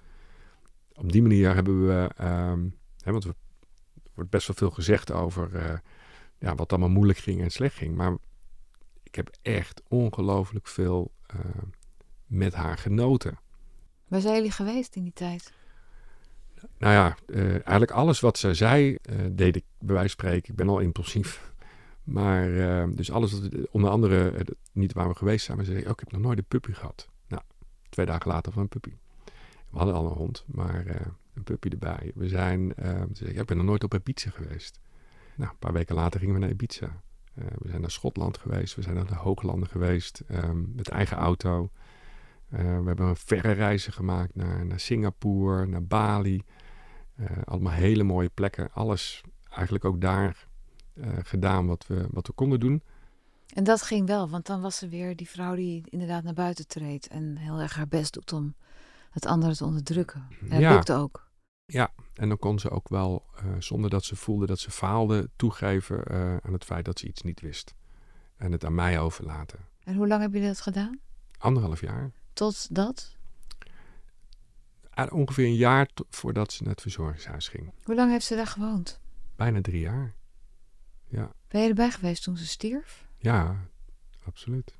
op 0.93 1.11
die 1.11 1.21
manier 1.21 1.53
hebben 1.53 1.87
we, 1.87 2.11
um, 2.21 2.77
hè, 2.97 3.11
want 3.11 3.23
er 3.23 3.33
wordt 4.13 4.29
best 4.29 4.47
wel 4.47 4.55
veel 4.55 4.69
gezegd 4.69 5.11
over 5.11 5.53
uh, 5.53 5.77
ja, 6.37 6.55
wat 6.55 6.71
allemaal 6.71 6.89
moeilijk 6.89 7.19
ging 7.19 7.41
en 7.41 7.49
slecht 7.49 7.75
ging. 7.75 7.95
Maar 7.95 8.17
ik 9.03 9.15
heb 9.15 9.29
echt 9.41 9.81
ongelooflijk 9.87 10.67
veel 10.67 11.11
uh, 11.35 11.39
met 12.25 12.53
haar 12.53 12.77
genoten. 12.77 13.39
Waar 14.07 14.21
zijn 14.21 14.35
jullie 14.35 14.51
geweest 14.51 14.95
in 14.95 15.03
die 15.03 15.13
tijd? 15.13 15.53
Nou 16.77 16.93
ja, 16.93 17.17
uh, 17.27 17.51
eigenlijk 17.51 17.91
alles 17.91 18.19
wat 18.19 18.37
ze 18.37 18.53
zei, 18.53 18.97
uh, 19.09 19.25
deed 19.31 19.55
ik 19.55 19.63
bij 19.79 19.95
wijze 19.95 20.15
van 20.15 20.25
spreken. 20.27 20.49
Ik 20.49 20.55
ben 20.55 20.69
al 20.69 20.79
impulsief. 20.79 21.53
Maar 22.11 22.49
dus 22.95 23.11
alles, 23.11 23.31
wat, 23.31 23.69
onder 23.71 23.89
andere 23.89 24.45
niet 24.71 24.93
waar 24.93 25.07
we 25.07 25.15
geweest 25.15 25.45
zijn, 25.45 25.57
maar 25.57 25.65
ze 25.65 25.71
zei, 25.71 25.83
oh, 25.85 25.91
ik 25.91 25.99
heb 25.99 26.11
nog 26.11 26.21
nooit 26.21 26.37
een 26.37 26.45
puppy 26.47 26.71
gehad. 26.71 27.09
Nou, 27.27 27.41
twee 27.89 28.05
dagen 28.05 28.31
later 28.31 28.51
van 28.51 28.61
een 28.61 28.67
puppy. 28.67 28.93
We 29.69 29.77
hadden 29.77 29.95
al 29.95 30.05
een 30.05 30.17
hond, 30.17 30.45
maar 30.47 30.85
een 31.33 31.43
puppy 31.43 31.69
erbij. 31.69 32.11
We 32.15 32.27
zijn, 32.27 32.73
ze 33.13 33.25
zei, 33.25 33.31
ik 33.31 33.45
ben 33.45 33.57
nog 33.57 33.65
nooit 33.65 33.83
op 33.83 33.93
Ibiza 33.93 34.29
geweest. 34.29 34.79
Nou, 35.35 35.51
een 35.51 35.57
paar 35.57 35.73
weken 35.73 35.95
later 35.95 36.19
gingen 36.19 36.35
we 36.35 36.41
naar 36.41 36.49
Ibiza. 36.49 37.01
Uh, 37.35 37.45
we 37.57 37.69
zijn 37.69 37.81
naar 37.81 37.91
Schotland 37.91 38.37
geweest, 38.37 38.75
we 38.75 38.81
zijn 38.81 38.95
naar 38.95 39.07
de 39.07 39.15
Hooglanden 39.15 39.69
geweest 39.69 40.23
um, 40.31 40.71
met 40.75 40.89
eigen 40.89 41.17
auto. 41.17 41.69
We 42.49 42.57
hebben 42.85 43.15
verre 43.17 43.51
reizen 43.51 43.93
gemaakt 43.93 44.35
naar, 44.35 44.65
naar 44.65 44.79
Singapore, 44.79 45.65
naar 45.65 45.83
Bali. 45.83 46.43
Allemaal 47.43 47.73
hele 47.73 48.03
mooie 48.03 48.29
plekken. 48.29 48.71
Alles 48.71 49.21
eigenlijk 49.49 49.85
ook 49.85 50.01
daar 50.01 50.47
gedaan 51.23 51.67
wat 51.67 51.87
we, 51.87 52.07
wat 52.11 52.27
we 52.27 52.33
konden 52.33 52.59
doen. 52.59 52.83
En 53.53 53.63
dat 53.63 53.81
ging 53.81 54.07
wel, 54.07 54.29
want 54.29 54.45
dan 54.45 54.61
was 54.61 54.77
ze 54.77 54.87
weer 54.89 55.15
die 55.15 55.29
vrouw 55.29 55.55
die 55.55 55.83
inderdaad 55.89 56.23
naar 56.23 56.33
buiten 56.33 56.67
treedt 56.67 57.07
en 57.07 57.37
heel 57.37 57.59
erg 57.59 57.75
haar 57.75 57.87
best 57.87 58.13
doet 58.13 58.33
om 58.33 58.55
het 59.09 59.25
andere 59.25 59.55
te 59.55 59.65
onderdrukken. 59.65 60.27
En 60.41 60.49
dat 60.49 60.59
Ja. 60.59 60.73
lukte 60.73 60.93
ook. 60.93 61.27
Ja, 61.65 61.91
en 62.13 62.27
dan 62.29 62.37
kon 62.37 62.59
ze 62.59 62.69
ook 62.69 62.89
wel, 62.89 63.25
eh, 63.35 63.45
zonder 63.59 63.89
dat 63.89 64.03
ze 64.03 64.15
voelde 64.15 64.45
dat 64.45 64.59
ze 64.59 64.71
faalde, 64.71 65.29
toegeven 65.35 66.03
eh, 66.03 66.37
aan 66.37 66.53
het 66.53 66.63
feit 66.63 66.85
dat 66.85 66.99
ze 66.99 67.07
iets 67.07 67.21
niet 67.21 67.41
wist. 67.41 67.73
En 68.37 68.51
het 68.51 68.65
aan 68.65 68.75
mij 68.75 68.99
overlaten. 68.99 69.59
En 69.83 69.95
hoe 69.95 70.07
lang 70.07 70.21
heb 70.21 70.33
je 70.33 70.41
dat 70.41 70.61
gedaan? 70.61 70.99
Anderhalf 71.37 71.81
jaar. 71.81 72.11
Tot 72.33 72.75
dat? 72.75 73.17
Ah, 74.89 75.13
Ongeveer 75.13 75.45
een 75.45 75.55
jaar 75.55 75.89
voordat 76.09 76.51
ze 76.51 76.63
naar 76.63 76.71
het 76.71 76.81
verzorgingshuis 76.81 77.47
ging. 77.47 77.73
Hoe 77.83 77.95
lang 77.95 78.11
heeft 78.11 78.25
ze 78.25 78.35
daar 78.35 78.47
gewoond? 78.47 78.99
Bijna 79.35 79.61
drie 79.61 79.79
jaar. 79.79 80.13
Ja, 81.09 81.31
Ben 81.47 81.61
je 81.61 81.69
erbij 81.69 81.91
geweest 81.91 82.23
toen 82.23 82.37
ze 82.37 82.47
stierf? 82.47 83.07
ja 83.17 83.55
absoluut. 84.25 84.77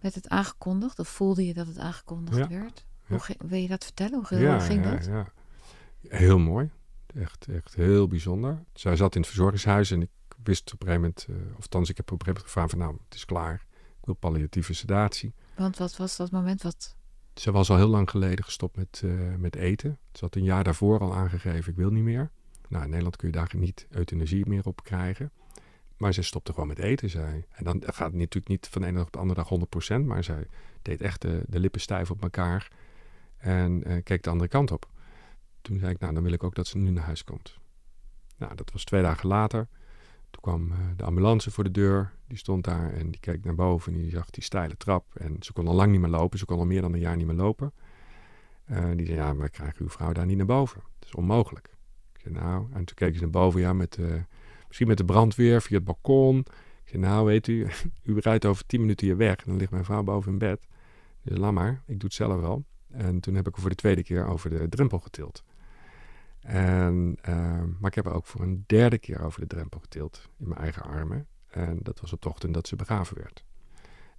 Werd 0.00 0.14
het 0.14 0.28
aangekondigd 0.28 0.98
of 0.98 1.08
voelde 1.08 1.46
je 1.46 1.54
dat 1.54 1.66
het 1.66 1.78
aangekondigd 1.78 2.36
Ja. 2.38 2.48
werd? 2.48 2.84
Hoe 3.06 3.20
wil 3.38 3.58
je 3.58 3.68
dat 3.68 3.84
vertellen? 3.84 4.14
Hoe 4.14 4.24
ging, 4.24 4.84
ja, 4.84 4.90
dat? 4.90 5.04
ja. 5.04 5.32
Heel 6.08 6.38
mooi. 6.38 6.70
Echt, 7.14 7.48
echt 7.48 7.74
heel 7.74 8.06
bijzonder. 8.08 8.62
Zij 8.74 8.96
zat 8.96 9.14
in 9.14 9.20
het 9.20 9.30
verzorgingshuis 9.30 9.90
en 9.90 10.02
ik 10.02 10.10
wist 10.42 10.72
op 10.72 10.80
een 10.82 10.86
gegeven 10.88 11.14
moment, 11.28 11.50
of 11.56 11.62
althans 11.62 11.88
ik 11.90 11.96
heb 11.96 12.12
op 12.12 12.20
een 12.20 12.26
gegeven 12.26 12.42
moment 12.42 12.44
gevraagd 12.44 12.70
van 12.70 12.78
nou, 12.78 12.96
het 13.04 13.14
is 13.14 13.24
klaar. 13.24 13.66
Ik 13.98 14.04
wil 14.04 14.14
palliatieve 14.14 14.74
sedatie. 14.74 15.34
Want 15.56 15.76
wat 15.76 15.96
was 15.96 16.16
dat 16.16 16.30
moment? 16.30 16.62
Wat... 16.62 16.96
Ze 17.34 17.50
was 17.50 17.70
al 17.70 17.76
heel 17.76 17.88
lang 17.88 18.10
geleden 18.10 18.44
gestopt 18.44 18.76
met, 18.76 19.00
eh, 19.04 19.34
met 19.34 19.54
eten. 19.56 19.98
Ze 20.12 20.24
had 20.24 20.34
een 20.36 20.44
jaar 20.44 20.64
daarvoor 20.64 21.00
al 21.00 21.14
aangegeven, 21.14 21.70
ik 21.70 21.76
wil 21.76 21.90
niet 21.90 22.04
meer. 22.04 22.30
Nou, 22.68 22.82
in 22.82 22.88
Nederland 22.88 23.16
kun 23.16 23.28
je 23.28 23.34
daar 23.34 23.52
niet 23.56 23.86
euthanasie 23.90 24.48
meer 24.48 24.64
op 24.66 24.84
krijgen. 24.84 25.30
Maar 25.96 26.14
zij 26.14 26.22
stopte 26.22 26.52
gewoon 26.52 26.68
met 26.68 26.78
eten, 26.78 27.10
zei. 27.10 27.44
En 27.50 27.64
dan 27.64 27.82
gaat 27.84 28.06
het 28.10 28.14
natuurlijk 28.14 28.48
niet 28.48 28.68
van 28.70 28.82
de 28.82 28.88
ene 28.88 28.96
dag 28.96 29.06
op 29.06 29.12
de 29.12 29.18
andere 29.18 29.40
dag 29.40 30.02
100%, 30.02 30.04
maar 30.04 30.24
zij 30.24 30.46
deed 30.82 31.00
echt 31.00 31.22
de, 31.22 31.42
de 31.46 31.60
lippen 31.60 31.80
stijf 31.80 32.10
op 32.10 32.22
elkaar 32.22 32.70
en 33.36 33.84
eh, 33.84 34.02
keek 34.02 34.22
de 34.22 34.30
andere 34.30 34.48
kant 34.48 34.70
op. 34.70 34.88
Toen 35.60 35.78
zei 35.78 35.92
ik, 35.92 35.98
nou, 35.98 36.14
dan 36.14 36.22
wil 36.22 36.32
ik 36.32 36.44
ook 36.44 36.54
dat 36.54 36.66
ze 36.66 36.78
nu 36.78 36.90
naar 36.90 37.04
huis 37.04 37.24
komt. 37.24 37.58
Nou, 38.36 38.54
dat 38.54 38.72
was 38.72 38.84
twee 38.84 39.02
dagen 39.02 39.28
later. 39.28 39.68
Toen 40.30 40.42
kwam 40.42 40.72
eh, 40.72 40.78
de 40.96 41.04
ambulance 41.04 41.50
voor 41.50 41.64
de 41.64 41.70
deur. 41.70 42.12
Die 42.26 42.38
stond 42.38 42.64
daar 42.64 42.92
en 42.92 43.10
die 43.10 43.20
keek 43.20 43.44
naar 43.44 43.54
boven 43.54 43.92
en 43.92 43.98
die 43.98 44.10
zag 44.10 44.30
die 44.30 44.42
steile 44.42 44.76
trap. 44.76 45.14
En 45.14 45.36
ze 45.40 45.52
kon 45.52 45.68
al 45.68 45.74
lang 45.74 45.90
niet 45.90 46.00
meer 46.00 46.10
lopen. 46.10 46.38
Ze 46.38 46.44
kon 46.44 46.58
al 46.58 46.66
meer 46.66 46.80
dan 46.80 46.92
een 46.92 47.00
jaar 47.00 47.16
niet 47.16 47.26
meer 47.26 47.36
lopen. 47.36 47.72
Eh, 48.64 48.90
die 48.96 49.06
zei, 49.06 49.18
ja, 49.18 49.32
maar 49.32 49.50
krijgen 49.50 49.80
uw 49.80 49.88
vrouw 49.88 50.12
daar 50.12 50.26
niet 50.26 50.36
naar 50.36 50.46
boven? 50.46 50.80
Dat 50.98 51.08
is 51.08 51.14
onmogelijk. 51.14 51.74
Ik 52.12 52.20
zei, 52.20 52.34
nou, 52.34 52.66
en 52.72 52.84
toen 52.84 52.96
keek 52.96 53.14
ze 53.14 53.20
naar 53.20 53.30
boven, 53.30 53.60
ja, 53.60 53.72
met, 53.72 53.98
misschien 54.66 54.88
met 54.88 54.96
de 54.98 55.04
brandweer 55.04 55.62
via 55.62 55.76
het 55.76 55.84
balkon. 55.84 56.38
Ik 56.38 56.88
zei, 56.92 57.02
nou, 57.02 57.26
weet 57.26 57.46
u, 57.46 57.66
u 58.02 58.18
rijdt 58.18 58.44
over 58.44 58.66
tien 58.66 58.80
minuten 58.80 59.06
hier 59.06 59.16
weg. 59.16 59.36
En 59.36 59.44
dan 59.46 59.56
ligt 59.56 59.70
mijn 59.70 59.84
vrouw 59.84 60.02
boven 60.02 60.32
in 60.32 60.38
bed. 60.38 60.66
Dus 61.22 61.38
laat 61.38 61.52
maar, 61.52 61.82
ik 61.86 62.00
doe 62.00 62.08
het 62.08 62.14
zelf 62.14 62.40
wel. 62.40 62.64
En 62.90 63.20
toen 63.20 63.34
heb 63.34 63.48
ik 63.48 63.54
er 63.54 63.60
voor 63.60 63.70
de 63.70 63.76
tweede 63.76 64.02
keer 64.02 64.26
over 64.26 64.50
de 64.50 64.68
drempel 64.68 64.98
getild. 64.98 65.44
En, 66.40 67.16
eh, 67.22 67.34
maar 67.78 67.90
ik 67.90 67.94
heb 67.94 68.06
er 68.06 68.14
ook 68.14 68.26
voor 68.26 68.40
een 68.40 68.64
derde 68.66 68.98
keer 68.98 69.22
over 69.22 69.40
de 69.40 69.46
drempel 69.46 69.80
getild 69.80 70.28
in 70.38 70.48
mijn 70.48 70.60
eigen 70.60 70.82
armen. 70.82 71.26
En 71.46 71.78
dat 71.82 72.00
was 72.00 72.12
op 72.12 72.22
de 72.22 72.28
ochtend 72.28 72.54
dat 72.54 72.68
ze 72.68 72.76
begraven 72.76 73.16
werd. 73.16 73.44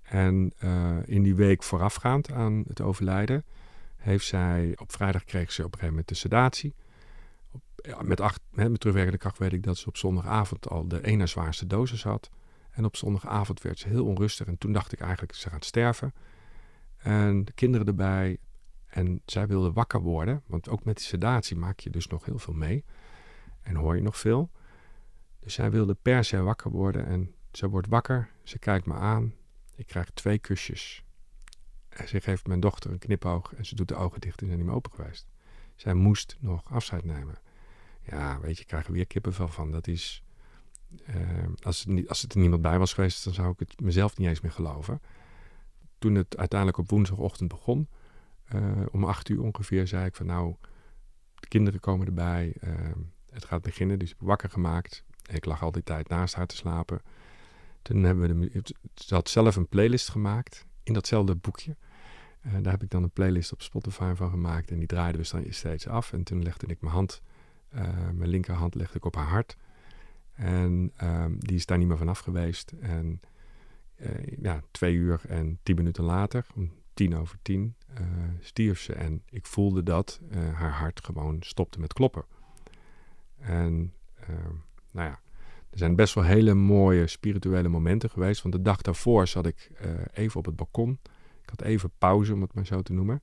En 0.01 0.53
eh, 0.57 0.97
in 1.05 1.23
die 1.23 1.35
week 1.35 1.63
voorafgaand 1.63 2.31
aan 2.31 2.63
het 2.67 2.81
overlijden 2.81 3.45
heeft 3.95 4.25
zij, 4.25 4.73
op 4.75 4.91
vrijdag 4.91 5.23
kreeg 5.23 5.51
ze 5.51 5.59
op 5.59 5.65
een 5.65 5.71
gegeven 5.71 5.89
moment 5.89 6.07
de 6.07 6.15
sedatie. 6.15 6.75
Ja, 7.81 8.01
met, 8.01 8.21
acht, 8.21 8.41
hè, 8.53 8.69
met 8.69 8.79
terugwerkende 8.79 9.19
kracht 9.19 9.37
weet 9.37 9.53
ik 9.53 9.63
dat 9.63 9.77
ze 9.77 9.87
op 9.87 9.97
zondagavond 9.97 10.69
al 10.69 10.87
de 10.87 11.05
ene 11.05 11.27
zwaarste 11.27 11.67
dosis 11.67 12.03
had. 12.03 12.29
En 12.69 12.85
op 12.85 12.95
zondagavond 12.95 13.61
werd 13.61 13.79
ze 13.79 13.87
heel 13.87 14.05
onrustig. 14.05 14.47
En 14.47 14.57
toen 14.57 14.71
dacht 14.71 14.91
ik 14.91 14.99
eigenlijk, 14.99 15.33
ze 15.33 15.49
gaat 15.49 15.65
sterven. 15.65 16.13
En 16.97 17.45
de 17.45 17.53
kinderen 17.53 17.87
erbij. 17.87 18.37
En 18.85 19.21
zij 19.25 19.47
wilde 19.47 19.71
wakker 19.71 20.01
worden. 20.01 20.43
Want 20.45 20.69
ook 20.69 20.83
met 20.83 20.97
die 20.97 21.05
sedatie 21.05 21.55
maak 21.55 21.79
je 21.79 21.89
dus 21.89 22.07
nog 22.07 22.25
heel 22.25 22.39
veel 22.39 22.53
mee. 22.53 22.85
En 23.61 23.75
hoor 23.75 23.95
je 23.95 24.01
nog 24.01 24.17
veel. 24.17 24.51
Dus 25.39 25.53
zij 25.53 25.71
wilde 25.71 25.93
per 25.93 26.23
se 26.23 26.41
wakker 26.41 26.71
worden. 26.71 27.05
En 27.05 27.35
ze 27.51 27.69
wordt 27.69 27.87
wakker. 27.87 28.29
Ze 28.43 28.59
kijkt 28.59 28.85
me 28.85 28.93
aan. 28.93 29.33
Ik 29.75 29.87
krijg 29.87 30.09
twee 30.09 30.39
kusjes. 30.39 31.03
En 31.89 32.07
ze 32.07 32.21
geeft 32.21 32.47
mijn 32.47 32.59
dochter 32.59 32.91
een 32.91 32.99
knipoog. 32.99 33.53
En 33.53 33.65
ze 33.65 33.75
doet 33.75 33.87
de 33.87 33.95
ogen 33.95 34.21
dicht 34.21 34.41
en 34.41 34.45
zijn 34.45 34.57
niet 34.57 34.67
meer 34.67 34.75
open 34.75 34.91
geweest. 34.91 35.27
Zij 35.75 35.93
moest 35.93 36.37
nog 36.39 36.71
afscheid 36.71 37.03
nemen. 37.03 37.35
Ja, 38.09 38.39
weet 38.39 38.55
je, 38.55 38.61
ik 38.61 38.67
krijg 38.67 38.85
er 38.87 38.93
weer 38.93 39.07
kippenvel 39.07 39.47
van. 39.47 39.71
Dat 39.71 39.87
is... 39.87 40.23
eh, 41.05 41.15
als, 41.61 41.79
het 41.79 41.87
niet, 41.87 42.09
als 42.09 42.21
het 42.21 42.33
er 42.33 42.39
niemand 42.39 42.61
bij 42.61 42.79
was 42.79 42.93
geweest, 42.93 43.23
dan 43.23 43.33
zou 43.33 43.51
ik 43.51 43.59
het 43.59 43.79
mezelf 43.81 44.17
niet 44.17 44.27
eens 44.27 44.41
meer 44.41 44.51
geloven. 44.51 45.01
Toen 45.99 46.15
het 46.15 46.37
uiteindelijk 46.37 46.79
op 46.79 46.89
woensdagochtend 46.89 47.49
begon, 47.49 47.87
eh, 48.45 48.81
om 48.91 49.03
acht 49.03 49.29
uur 49.29 49.41
ongeveer, 49.41 49.87
zei 49.87 50.05
ik 50.05 50.15
van 50.15 50.25
nou, 50.25 50.55
de 51.35 51.47
kinderen 51.47 51.79
komen 51.79 52.07
erbij, 52.07 52.53
eh, 52.59 52.71
het 53.29 53.45
gaat 53.45 53.61
beginnen. 53.61 53.99
Dus 53.99 54.09
ik 54.11 54.15
heb 54.19 54.27
wakker 54.27 54.49
gemaakt. 54.49 55.03
Ik 55.31 55.45
lag 55.45 55.63
al 55.63 55.71
die 55.71 55.83
tijd 55.83 56.07
naast 56.09 56.35
haar 56.35 56.47
te 56.47 56.55
slapen. 56.55 57.01
Toen 57.81 58.03
hebben 58.03 58.39
we 58.39 58.49
de, 58.49 58.75
ze 58.95 59.13
had 59.13 59.29
zelf 59.29 59.55
een 59.55 59.67
playlist 59.67 60.09
gemaakt 60.09 60.65
in 60.83 60.93
datzelfde 60.93 61.35
boekje. 61.35 61.75
Eh, 62.41 62.51
daar 62.61 62.71
heb 62.71 62.83
ik 62.83 62.89
dan 62.89 63.03
een 63.03 63.11
playlist 63.11 63.53
op 63.53 63.61
Spotify 63.61 64.13
van 64.15 64.29
gemaakt 64.29 64.71
en 64.71 64.77
die 64.77 64.87
draaiden 64.87 65.21
we 65.21 65.51
steeds 65.51 65.87
af. 65.87 66.13
En 66.13 66.23
toen 66.23 66.43
legde 66.43 66.67
ik 66.67 66.81
mijn 66.81 66.93
hand, 66.93 67.21
mijn 68.13 68.29
linkerhand 68.29 68.75
legde 68.75 68.97
ik 68.97 69.05
op 69.05 69.15
haar 69.15 69.27
hart. 69.27 69.57
En 70.33 70.91
ehm, 70.97 71.33
die 71.37 71.55
is 71.55 71.65
daar 71.65 71.77
niet 71.77 71.87
meer 71.87 71.97
vanaf 71.97 72.19
geweest. 72.19 72.73
En 72.79 73.21
eh, 73.95 74.37
ja, 74.41 74.61
twee 74.71 74.93
uur 74.93 75.21
en 75.27 75.59
tien 75.63 75.75
minuten 75.75 76.03
later, 76.03 76.45
om 76.55 76.71
tien 76.93 77.15
over 77.15 77.37
tien, 77.41 77.75
eh, 77.93 78.05
stierf 78.39 78.79
ze. 78.79 78.93
En 78.93 79.23
ik 79.29 79.45
voelde 79.45 79.83
dat 79.83 80.19
eh, 80.29 80.53
haar 80.53 80.71
hart 80.71 81.05
gewoon 81.05 81.37
stopte 81.39 81.79
met 81.79 81.93
kloppen. 81.93 82.25
En 83.37 83.93
ehm, 84.19 84.53
nou 84.91 85.09
ja, 85.09 85.19
er 85.69 85.77
zijn 85.77 85.95
best 85.95 86.13
wel 86.13 86.23
hele 86.23 86.53
mooie 86.53 87.07
spirituele 87.07 87.67
momenten 87.67 88.09
geweest. 88.09 88.41
Want 88.41 88.53
de 88.53 88.61
dag 88.61 88.81
daarvoor 88.81 89.27
zat 89.27 89.45
ik 89.45 89.71
eh, 89.77 89.89
even 90.13 90.39
op 90.39 90.45
het 90.45 90.55
balkon. 90.55 90.99
Ik 91.41 91.49
had 91.49 91.61
even 91.61 91.91
pauze, 91.97 92.33
om 92.33 92.41
het 92.41 92.53
maar 92.53 92.65
zo 92.65 92.81
te 92.81 92.93
noemen. 92.93 93.21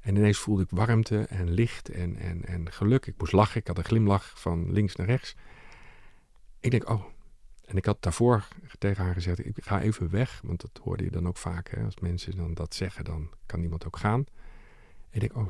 En 0.00 0.16
ineens 0.16 0.38
voelde 0.38 0.62
ik 0.62 0.70
warmte 0.70 1.24
en 1.24 1.50
licht 1.50 1.88
en, 1.88 2.16
en, 2.16 2.44
en 2.44 2.72
geluk. 2.72 3.06
Ik 3.06 3.14
moest 3.18 3.32
lachen. 3.32 3.60
Ik 3.60 3.66
had 3.66 3.78
een 3.78 3.84
glimlach 3.84 4.40
van 4.40 4.72
links 4.72 4.96
naar 4.96 5.06
rechts. 5.06 5.34
Ik 6.60 6.70
denk, 6.70 6.88
oh. 6.88 7.04
En 7.64 7.76
ik 7.76 7.84
had 7.84 8.02
daarvoor 8.02 8.48
tegen 8.78 9.04
haar 9.04 9.14
gezegd, 9.14 9.46
ik 9.46 9.64
ga 9.64 9.80
even 9.80 10.10
weg. 10.10 10.40
Want 10.44 10.60
dat 10.60 10.80
hoorde 10.82 11.04
je 11.04 11.10
dan 11.10 11.28
ook 11.28 11.36
vaak. 11.36 11.68
Hè? 11.68 11.84
Als 11.84 12.00
mensen 12.00 12.36
dan 12.36 12.54
dat 12.54 12.74
zeggen, 12.74 13.04
dan 13.04 13.30
kan 13.46 13.60
niemand 13.60 13.86
ook 13.86 13.96
gaan. 13.96 14.24
Ik 15.10 15.20
denk, 15.20 15.36
oh, 15.36 15.48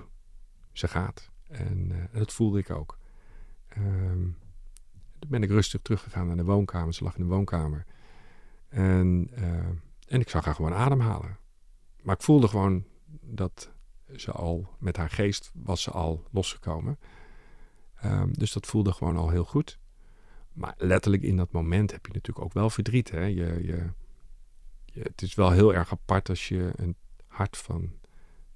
ze 0.73 0.89
gaat. 0.89 1.31
En 1.49 1.93
eh, 1.93 2.19
dat 2.19 2.33
voelde 2.33 2.59
ik 2.59 2.71
ook. 2.71 2.99
Ehm, 3.69 4.29
toen 5.19 5.31
ben 5.31 5.43
ik 5.43 5.49
rustig 5.49 5.81
teruggegaan 5.81 6.27
naar 6.27 6.37
de 6.37 6.45
woonkamer. 6.45 6.95
Ze 6.95 7.05
lag 7.05 7.17
in 7.17 7.23
de 7.23 7.29
woonkamer. 7.29 7.85
En, 8.69 9.31
eh, 9.35 9.67
en 10.07 10.21
ik 10.21 10.29
zag 10.29 10.45
haar 10.45 10.55
gewoon 10.55 10.75
ademhalen. 10.75 11.39
Maar 12.03 12.15
ik 12.15 12.23
voelde 12.23 12.49
gewoon 12.49 12.85
dat 13.21 13.71
ze 14.17 14.33
al, 14.33 14.69
met 14.79 14.97
haar 14.97 15.11
geest 15.11 15.51
was 15.55 15.83
ze 15.83 15.91
al 15.91 16.25
losgekomen. 16.31 16.99
Ehm, 17.95 18.29
dus 18.33 18.53
dat 18.53 18.67
voelde 18.67 18.93
gewoon 18.93 19.17
al 19.17 19.29
heel 19.31 19.45
goed. 19.45 19.79
Maar 20.53 20.75
letterlijk 20.79 21.23
in 21.23 21.37
dat 21.37 21.53
moment 21.53 21.91
heb 21.93 22.07
je 22.07 22.13
natuurlijk 22.13 22.45
ook 22.47 22.53
wel 22.53 22.71
verdriet. 22.71 23.11
Hè? 23.11 23.21
Je, 23.25 23.35
je, 23.63 23.91
je- 24.85 25.03
het 25.03 25.23
is 25.23 25.35
wel 25.35 25.51
heel 25.51 25.75
erg 25.75 25.93
apart 25.93 26.29
als 26.29 26.49
je 26.49 26.73
een 26.77 26.97
hart 27.27 27.57
van 27.57 27.91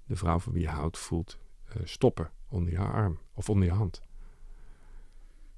de 0.07 0.17
vrouw 0.17 0.39
van 0.39 0.53
wie 0.53 0.63
je 0.63 0.69
houdt 0.69 0.99
voelt 0.99 1.39
eh, 1.65 1.77
stoppen 1.85 2.31
onder 2.49 2.73
je 2.73 2.79
arm 2.79 3.19
of 3.35 3.49
onder 3.51 3.65
je 3.69 3.73
hand. 3.75 4.03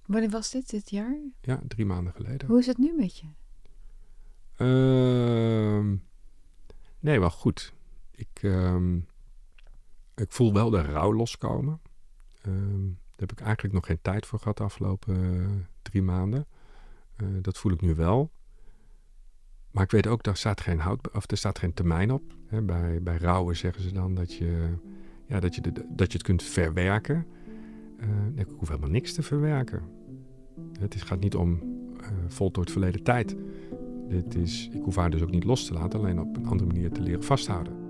Wanneer 0.07 0.31
was 0.31 0.51
dit, 0.51 0.71
dit 0.71 0.91
jaar? 0.91 1.17
Ja, 1.41 1.61
drie 1.69 1.87
maanden 1.87 2.13
geleden. 2.13 2.49
Hoe 2.49 2.59
is 2.59 2.67
het 2.67 2.79
nu 2.79 2.95
met 2.97 3.19
je? 3.19 3.27
Ehm, 4.57 5.97
nee, 7.01 7.21
wel 7.21 7.31
goed. 7.31 7.73
Ik, 8.11 8.29
ehm, 8.43 8.99
ik 10.17 10.33
voel 10.33 10.53
wel 10.53 10.71
de 10.71 10.83
rouw 10.83 11.15
loskomen. 11.15 11.81
Ehm, 12.43 12.87
daar 12.87 13.29
heb 13.29 13.33
ik 13.33 13.41
eigenlijk 13.41 13.75
nog 13.75 13.87
geen 13.87 14.03
tijd 14.03 14.27
voor 14.27 14.39
gehad 14.39 14.57
de 14.57 14.65
afgelopen 14.65 15.15
eh, 15.15 15.47
drie 15.83 16.03
maanden. 16.03 16.47
Eh, 17.17 17.27
dat 17.41 17.59
voel 17.59 17.73
ik 17.73 17.81
nu 17.81 17.95
wel. 17.95 18.31
Maar 19.71 19.85
ik 19.85 19.91
weet 19.91 20.07
ook, 20.07 20.23
daar 20.23 20.37
staat 20.37 20.61
geen, 20.61 20.79
hout, 20.79 21.11
of 21.13 21.31
er 21.31 21.37
staat 21.37 21.59
geen 21.59 21.75
termijn 21.75 22.13
op. 22.13 22.23
Hè, 22.47 22.63
bij, 22.63 23.03
bij 23.03 23.17
rouwen 23.17 23.57
zeggen 23.57 23.83
ze 23.83 23.93
dan 23.93 24.15
dat 24.15 24.35
je, 24.35 24.75
ja, 25.27 25.41
dat 25.41 25.55
je, 25.55 25.61
dat 25.89 26.13
je 26.13 26.19
het 26.19 26.27
kunt 26.27 26.43
verwerken. 26.43 27.27
Eh, 27.99 28.09
ik 28.35 28.47
hoef 28.57 28.69
helemaal 28.69 28.91
niks 28.91 29.13
te 29.13 29.23
verwerken. 29.23 29.83
Het 30.79 30.95
is, 30.95 31.03
gaat 31.03 31.21
niet 31.21 31.35
om 31.35 31.61
eh 32.01 32.09
voltooid 32.27 32.71
verleden 32.71 33.03
tijd. 33.03 33.37
Dit 34.09 34.35
is, 34.35 34.69
ik 34.73 34.83
hoef 34.83 34.97
haar 34.97 35.11
dus 35.11 35.23
ook 35.23 35.31
niet 35.31 35.45
los 35.45 35.67
te 35.67 35.73
laten, 35.73 35.99
alleen 35.99 36.21
op 36.21 36.37
een 36.37 36.47
andere 36.47 36.67
manier 36.67 36.91
te 36.91 37.01
leren 37.01 37.25
vasthouden. 37.25 37.86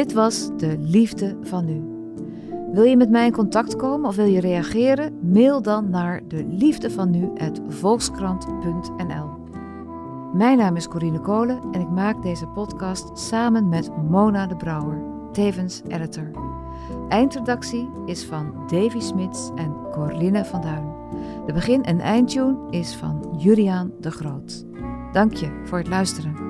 Dit 0.00 0.12
was 0.12 0.50
de 0.56 0.76
liefde 0.78 1.36
van 1.42 1.64
nu. 1.64 1.82
Wil 2.72 2.82
je 2.82 2.96
met 2.96 3.10
mij 3.10 3.26
in 3.26 3.32
contact 3.32 3.76
komen 3.76 4.08
of 4.08 4.16
wil 4.16 4.24
je 4.24 4.40
reageren? 4.40 5.18
Mail 5.32 5.62
dan 5.62 5.90
naar 5.90 6.22
de 6.28 6.46
liefde 6.48 6.90
van. 6.90 7.32
Mijn 10.32 10.58
naam 10.58 10.76
is 10.76 10.88
Corine 10.88 11.20
Kolen 11.20 11.60
en 11.72 11.80
ik 11.80 11.90
maak 11.90 12.22
deze 12.22 12.46
podcast 12.46 13.18
samen 13.18 13.68
met 13.68 13.90
Mona 14.08 14.46
de 14.46 14.56
Brouwer, 14.56 15.02
tevens 15.32 15.82
editor. 15.88 16.30
Eindredactie 17.08 17.88
is 18.06 18.24
van 18.24 18.52
Davy 18.66 19.00
Smits 19.00 19.50
en 19.54 19.74
Corline 19.90 20.44
van 20.44 20.60
Duin. 20.60 20.92
De 21.46 21.52
begin- 21.52 21.84
en 21.84 22.00
eindtune 22.00 22.56
is 22.70 22.94
van 22.94 23.34
Juriaan 23.36 23.90
de 24.00 24.10
Groot. 24.10 24.64
Dank 25.12 25.34
je 25.34 25.62
voor 25.64 25.78
het 25.78 25.88
luisteren. 25.88 26.49